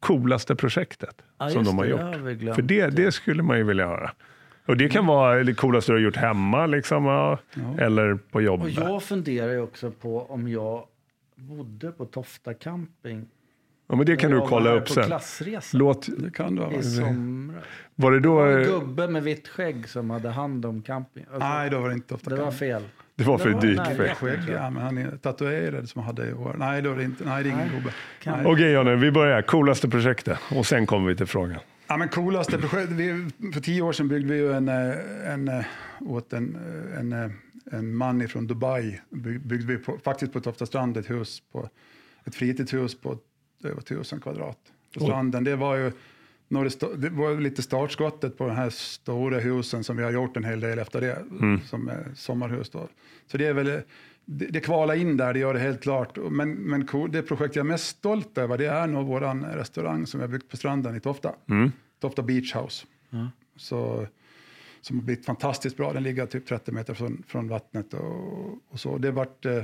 [0.00, 2.00] Coolaste projektet Ja, som de har det, gjort.
[2.00, 2.54] har.
[2.54, 4.10] För det, det skulle man ju vilja höra.
[4.66, 7.38] Och det kan vara det coolaste du har gjort hemma, liksom, ja,
[7.78, 8.74] eller på Och jobbet.
[8.74, 10.84] jag funderar ju också på om jag
[11.36, 13.26] bodde på Tofta camping.
[13.86, 15.04] Ja, men det kan du kolla upp sen.
[15.04, 16.72] klassresa Låt, Det kan det vara.
[16.74, 17.64] i somras.
[17.94, 21.24] var det då, Det var en gubbe med vitt skägg som hade hand om camping.
[21.32, 22.30] Alltså, Nej, då var det inte ofta.
[22.30, 22.82] det var fel.
[23.14, 26.28] det var för det var- dyrt för Skägg, ja, men han är tatuerad som hade
[26.28, 26.56] i år.
[26.58, 27.24] Nej, då är det inte.
[27.24, 27.82] Nej, det är ingen Nej.
[28.24, 28.44] gubbe.
[28.50, 29.42] Okej Jonny, vi börjar.
[29.42, 31.58] Coolaste projektet och sen kommer vi till frågan.
[31.86, 32.92] Ja, men coolaste projekt.
[32.92, 35.64] Vi, för tio år sedan byggde vi ju en, eh, en, eh,
[36.00, 36.56] åt en,
[36.92, 37.32] eh, en,
[37.72, 39.00] en man från Dubai.
[39.10, 41.68] By- Byggde vi på, faktiskt på Tofta strand ett hus, på,
[42.24, 43.18] ett fritidshus på
[43.64, 44.58] över tusen kvadrat
[44.94, 45.44] på stranden.
[45.44, 45.92] Det var ju
[46.48, 50.44] några, det var lite startskottet på de här stora husen som vi har gjort en
[50.44, 51.24] hel del efter det,
[51.66, 52.70] som är sommarhus.
[52.70, 52.88] Då.
[53.26, 53.66] Så det är väl,
[54.24, 56.18] det, det kvalar in där, det gör det helt klart.
[56.30, 60.20] Men, men det projekt jag är mest stolt över, det är nog vår restaurang som
[60.20, 61.34] vi har byggt på stranden i Tofta.
[61.46, 61.72] Mm.
[62.00, 62.86] Tofta Beach House.
[63.56, 64.06] Så,
[64.80, 65.92] som har blivit fantastiskt bra.
[65.92, 68.98] Den ligger typ 30 meter från, från vattnet och, och så.
[68.98, 69.62] Det, vart, eh,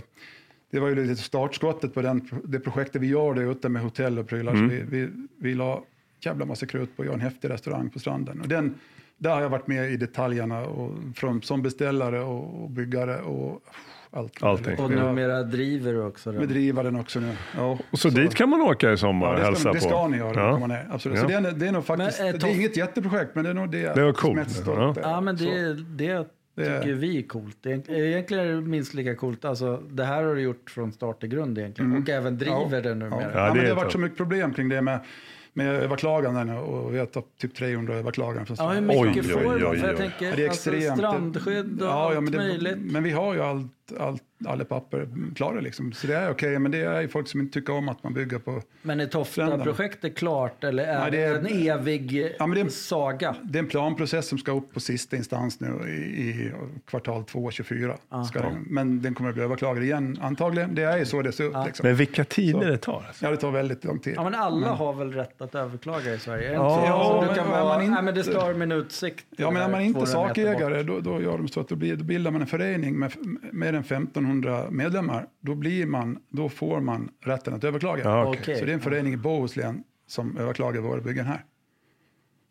[0.71, 4.19] det var ju lite startskottet på den, det projektet vi gör där ute med hotell
[4.19, 4.55] och prylar.
[4.55, 5.09] Så vi, vi,
[5.39, 5.83] vi la
[6.21, 8.41] jävla massa krut på att göra en häftig restaurang på stranden.
[8.41, 8.75] Och den,
[9.19, 13.63] där har jag varit med i detaljerna och från, som beställare och, och byggare och
[14.11, 14.43] allt.
[14.43, 14.79] Allting.
[14.79, 16.49] Och Vi numera driver du också Vi den.
[16.49, 17.33] driver den också nu.
[17.57, 19.79] Ja, Och så, dit kan man åka i sommar Ja, och det hälsa ska, det
[19.79, 19.85] på.
[19.89, 20.41] ska ni göra.
[20.41, 20.59] Ja.
[20.59, 21.17] Man är, absolut.
[21.19, 21.23] Ja.
[21.23, 23.51] Så det, är, det är nog faktiskt, Men, eh, det är inget jätteprojekt, men det
[23.51, 24.35] är nog det, Det var jag coolt.
[24.37, 25.11] mest stolt Ja.
[25.11, 25.45] Ja, men Så.
[25.45, 26.29] det, det
[26.65, 27.67] Det- tycker vi är coolt.
[27.67, 29.45] Egent- Egentligen är det minst lika coolt.
[29.45, 31.97] Alltså, det här har du gjort från start till grund egentligen.
[32.03, 33.21] Och även driver det Ja, numera.
[33.23, 33.31] ja.
[33.35, 35.01] Ja, men det det är har varit så mycket problem kring det med,
[35.53, 38.47] med överklaganden och vi har tagit typ 300 överklaganden.
[38.47, 39.97] Från Ja, hur mycket Oj, får oj, oj, För jag oj.
[39.97, 40.99] tänker, Ja, det är alltså, extremt.
[40.99, 42.79] strandskydd och Ja, ja, allt men, det, möjligt.
[42.93, 43.67] men vi har ju allt,
[43.99, 45.93] allt, alla papper klara liksom.
[45.93, 48.15] Så det är okej, men det är ju folk som inte tycker om att man
[48.15, 48.63] bygger på...
[48.83, 52.69] Men är Tofta-projektet klart eller är Nej, det, är- en evig Ja, men det är-
[52.69, 53.37] saga?
[53.43, 56.53] Det är en planprocess som ska upp på sista instans nu i, i
[56.87, 57.97] kvartal 2, 24.
[58.29, 60.75] Ska den, men den kommer att bli överklagad igen antagligen.
[60.75, 61.67] Det är ju så det ser ut.
[61.67, 61.87] Liksom.
[61.87, 63.05] Men vilka tider det tar.
[63.09, 63.25] Alltså.
[63.25, 64.15] Ja, det tar väldigt lång tid.
[64.17, 66.53] Ja, men alla har väl rätt att överklaga i Sverige?
[66.53, 67.21] Ja, så?
[67.21, 69.27] Men du kan är vara, man inte- nej, men det stör min utsikt.
[69.37, 70.61] Ja, men är man inte 200 meter bort.
[70.61, 73.07] sakägare då, då gör de så att då, blir, då bildar man en förening med
[73.07, 73.19] f-
[73.53, 75.27] mer än 1500 medlemmar.
[75.41, 78.05] Då, blir man, då får man rätten att överklaga.
[78.05, 78.41] Ja, okej.
[78.43, 78.57] Okej.
[78.59, 81.45] Så det är en förening i Bohuslän som överklagar våra byggen här.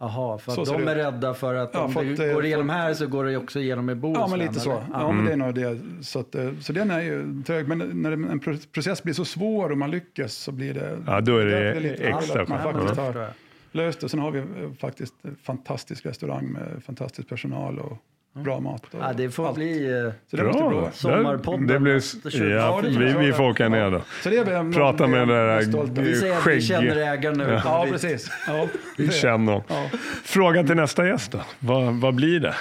[0.01, 1.13] Jaha, för att de det är ut.
[1.13, 3.37] rädda för att Ja, om för det att, eh, går igenom här så går det
[3.37, 4.21] också igenom i Bohuslän.
[4.21, 4.71] Ja, men lite så.
[4.71, 4.85] eller?
[4.93, 5.79] Ja, men det är nog det.
[6.01, 7.67] Så, att, eh, så den är ju trög.
[7.67, 11.03] Men när en pro- process blir så svår och man lyckas så blir det...
[11.07, 13.27] Ja, då är det därför lite extra att man faktiskt har
[13.71, 14.09] löst det.
[14.09, 14.45] Sen har vi eh,
[14.79, 17.97] faktiskt en fantastisk restaurang med fantastisk personal och
[18.33, 18.83] bra mat.
[18.93, 19.55] Och Ja, det får allt.
[19.55, 19.85] bli...
[20.05, 20.91] eh, Så det måste bli bra.
[20.91, 22.43] Sommarpodden Det blir, efter 20.
[22.49, 24.01] ja, Ja, det vi, vi får åka ner då.
[24.23, 26.01] Så det är väl Prata med den där stolta.
[26.01, 26.63] Vi säger att vi skägg.
[26.63, 27.59] känner ägaren nu.
[27.65, 28.31] Ja, precis.
[28.47, 28.67] Ja,
[28.97, 29.61] Vi det- känner honom.
[29.67, 29.89] Ja.
[30.23, 31.39] Fråga till nästa gäst då.
[31.59, 32.55] Vad, vad blir det,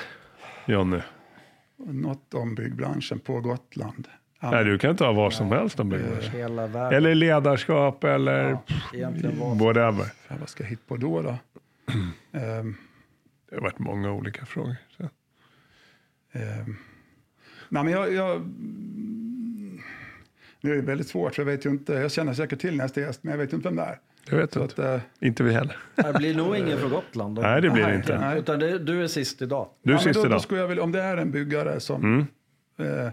[0.66, 0.98] Jonny?
[1.86, 4.08] Något om byggbranschen på Gotland.
[4.40, 6.32] Ja, Nej, du kan ta vad som helst om byggbranschen.
[6.32, 6.96] Hela världen.
[6.98, 8.58] Eller ledarskap eller
[8.92, 9.10] Ja,
[9.40, 10.06] vad whatever.
[10.40, 11.22] vad ska jag hitta på då?
[11.22, 11.28] då?
[12.38, 12.76] Ehm,
[13.50, 14.76] Det har varit många olika frågor.
[14.96, 15.08] Så.
[16.32, 16.76] Ehm.
[17.68, 18.40] Nej, men jag, jag,
[20.60, 21.92] nu är det väldigt svårt, för jag vet ju inte.
[21.92, 23.98] Jag känner säkert till nästa gäst, men jag vet inte vem det är.
[24.30, 24.94] Jag vet Så inte.
[24.94, 25.76] att, eh, Inte vi heller.
[25.94, 27.36] Det blir nog ingen från Gotland.
[27.36, 27.42] Då.
[27.42, 28.18] Nej, det blir det Nej, inte.
[28.20, 28.38] nej.
[28.38, 29.68] Utan det, du är sist idag.
[29.82, 30.40] Du är ja, sist då, då idag.
[30.42, 32.04] skulle jag väl, om det är en byggare som...
[32.04, 32.26] Mm.
[33.04, 33.10] Eh,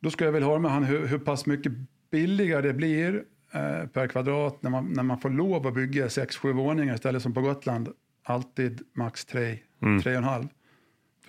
[0.00, 1.72] då ska jag väl höra med han hur, hur pass mycket
[2.10, 3.22] billigare det blir
[3.52, 7.22] eh, per kvadrat när man, när man får lov att bygga sex, sju våningar istället
[7.22, 7.88] som på Gotland.
[8.24, 10.02] Alltid max tre, Mm.
[10.02, 10.46] tre och en halv.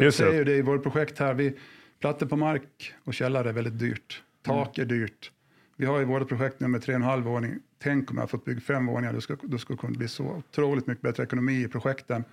[0.01, 0.35] Just det.
[0.35, 1.33] ju det i vårt projekt här.
[1.33, 1.57] Vi,
[1.99, 4.23] plattor på mark och källare är väldigt dyrt.
[4.43, 5.31] Tak är dyrt.
[5.75, 7.59] Vi har i vårt projekt nummer tre och en halv våning.
[7.83, 9.13] Tänk om jag fått bygga fem våningar.
[9.13, 12.23] Då ska, då ska det kunna bli så otroligt mycket bättre ekonomi i projekten.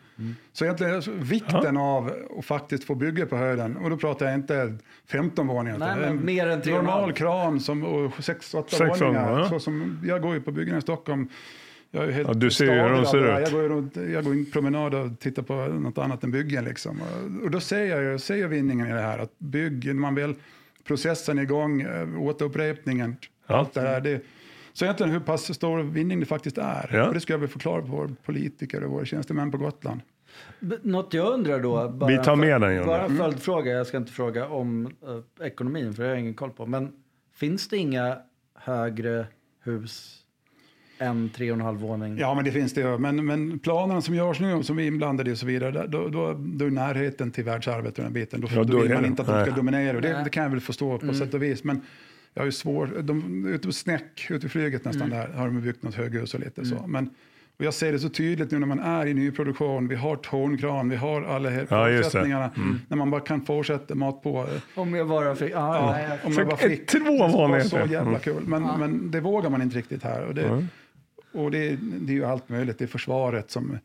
[0.53, 3.77] Så egentligen det vikten av att faktiskt få bygga på höjden.
[3.77, 4.75] Och då pratar jag inte
[5.07, 5.79] 15 våningar.
[5.79, 9.45] Nej, men en mer än Normal kran som, och 6-8 Sex våningar.
[9.45, 11.29] Så som, jag går ju på byggen i Stockholm.
[11.91, 13.49] Jag är ju helt Ja, du ser ju hur de ser ut.
[13.49, 16.65] Jag går, runt, jag går in promenad och tittar på något annat än byggen.
[16.65, 17.01] Liksom.
[17.45, 19.19] Och- då ser jag, ju- ser jag vinningen i det här.
[19.19, 20.35] Att byggen, man vill
[20.85, 23.17] processen igång, eh, återupprepningen,
[23.47, 23.57] Ja.
[23.57, 24.01] allt det här.
[24.01, 24.21] Det,
[24.73, 26.91] så egentligen hur pass stor vinning det faktiskt är.
[26.93, 27.09] Ja.
[27.09, 30.01] Och det ska jag väl förklara på våra politiker och våra tjänstemän på Gotland.
[30.61, 31.89] B- Något jag undrar då.
[31.89, 32.87] Bara Vi tar en med den.
[32.87, 33.73] Bara en följdfråga.
[33.73, 34.87] Jag ska inte fråga om
[35.41, 36.67] eh, ekonomin för det har jag ingen koll på.
[36.67, 36.93] Men
[37.35, 38.19] finns det inga
[38.55, 39.27] högre
[39.65, 40.15] hus
[40.99, 42.19] än tre och en halv våning?
[42.19, 42.81] Ja, men det finns det.
[42.81, 42.99] ju.
[42.99, 46.09] Men, men planerna som görs nu, som vi är inblandade i och så vidare, då,
[46.09, 48.41] då, då är närheten till världsarvet och den biten.
[48.41, 49.97] Då, Ja, då då vill är man inte att de ska dominera.
[49.97, 51.65] Och det, det kan jag väl förstå på sätt och vis.
[51.65, 51.81] Men
[52.35, 55.61] jag har ju svårt, de, ute på Snäck, ute vid flyget nästan där, har de
[55.61, 56.87] byggt något höghus och lite så.
[56.87, 57.11] Men,
[57.59, 59.89] och jag ser det så tydligt nu när man är i nyproduktion.
[59.89, 62.51] Vi har tornkran, vi har alla här Ja, förutsättningarna.
[62.89, 64.47] När man bara kan fortsätta mat på.
[64.75, 65.53] Om jag bara fick...
[65.53, 68.21] Ja, Ja, nej, jag- om man bara Fick två Det var våningar så jävla Mm.
[68.21, 68.43] kul.
[68.47, 70.25] Men, men det vågar man inte riktigt här.
[70.27, 70.67] Och det,
[71.33, 72.79] och det, det är ju allt möjligt.
[72.79, 73.79] Det är försvaret som,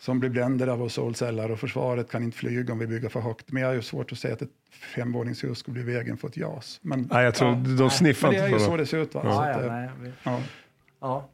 [0.00, 3.52] som blir bländade av solceller och försvaret kan inte flyga om vi bygger för högt.
[3.52, 4.48] Men jag har ju svårt att säga att ett
[4.94, 6.78] femvåningshus skulle bli vägen för ett JAS.
[6.82, 8.82] Men, Nej, jag tror de sniffar men det är inte ju på så det.
[8.82, 9.14] det ser ut.
[9.14, 9.20] Va?
[9.22, 10.40] Så ja, att, ja, eh, nej, vi- ja.
[11.00, 11.28] ja.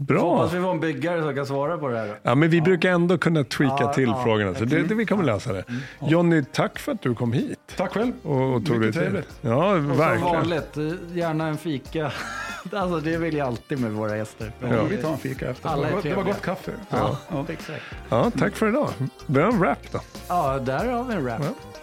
[0.00, 0.20] Bra.
[0.36, 2.08] Hoppas vi får en byggare som kan svara på det här.
[2.08, 2.14] då.
[2.22, 4.22] Ja, men vi brukar ändå kunna tweaka Ja, till ja.
[4.24, 5.64] frågorna, så det, det, vi kommer lösa det.
[6.08, 7.58] Jonny, tack för att du kom hit.
[7.76, 8.12] Tack själv.
[8.22, 9.38] Och, och tog Mycket trevligt.
[9.40, 12.12] Ja, Och som vanligt, eh, gärna en fika.
[12.72, 14.52] alltså det vill jag alltid med våra gäster.
[14.60, 14.82] Ja.
[14.84, 15.68] Vi tar en fika efter.
[15.68, 16.72] Alla är det, var, gott kaffe.
[16.90, 17.46] Ja, Ja.
[17.48, 17.82] exakt.
[18.08, 18.90] Ja, tack för idag.
[19.26, 20.00] Det var en rap då.
[20.28, 21.40] Ja, där har vi en rap.
[21.44, 21.77] Ja.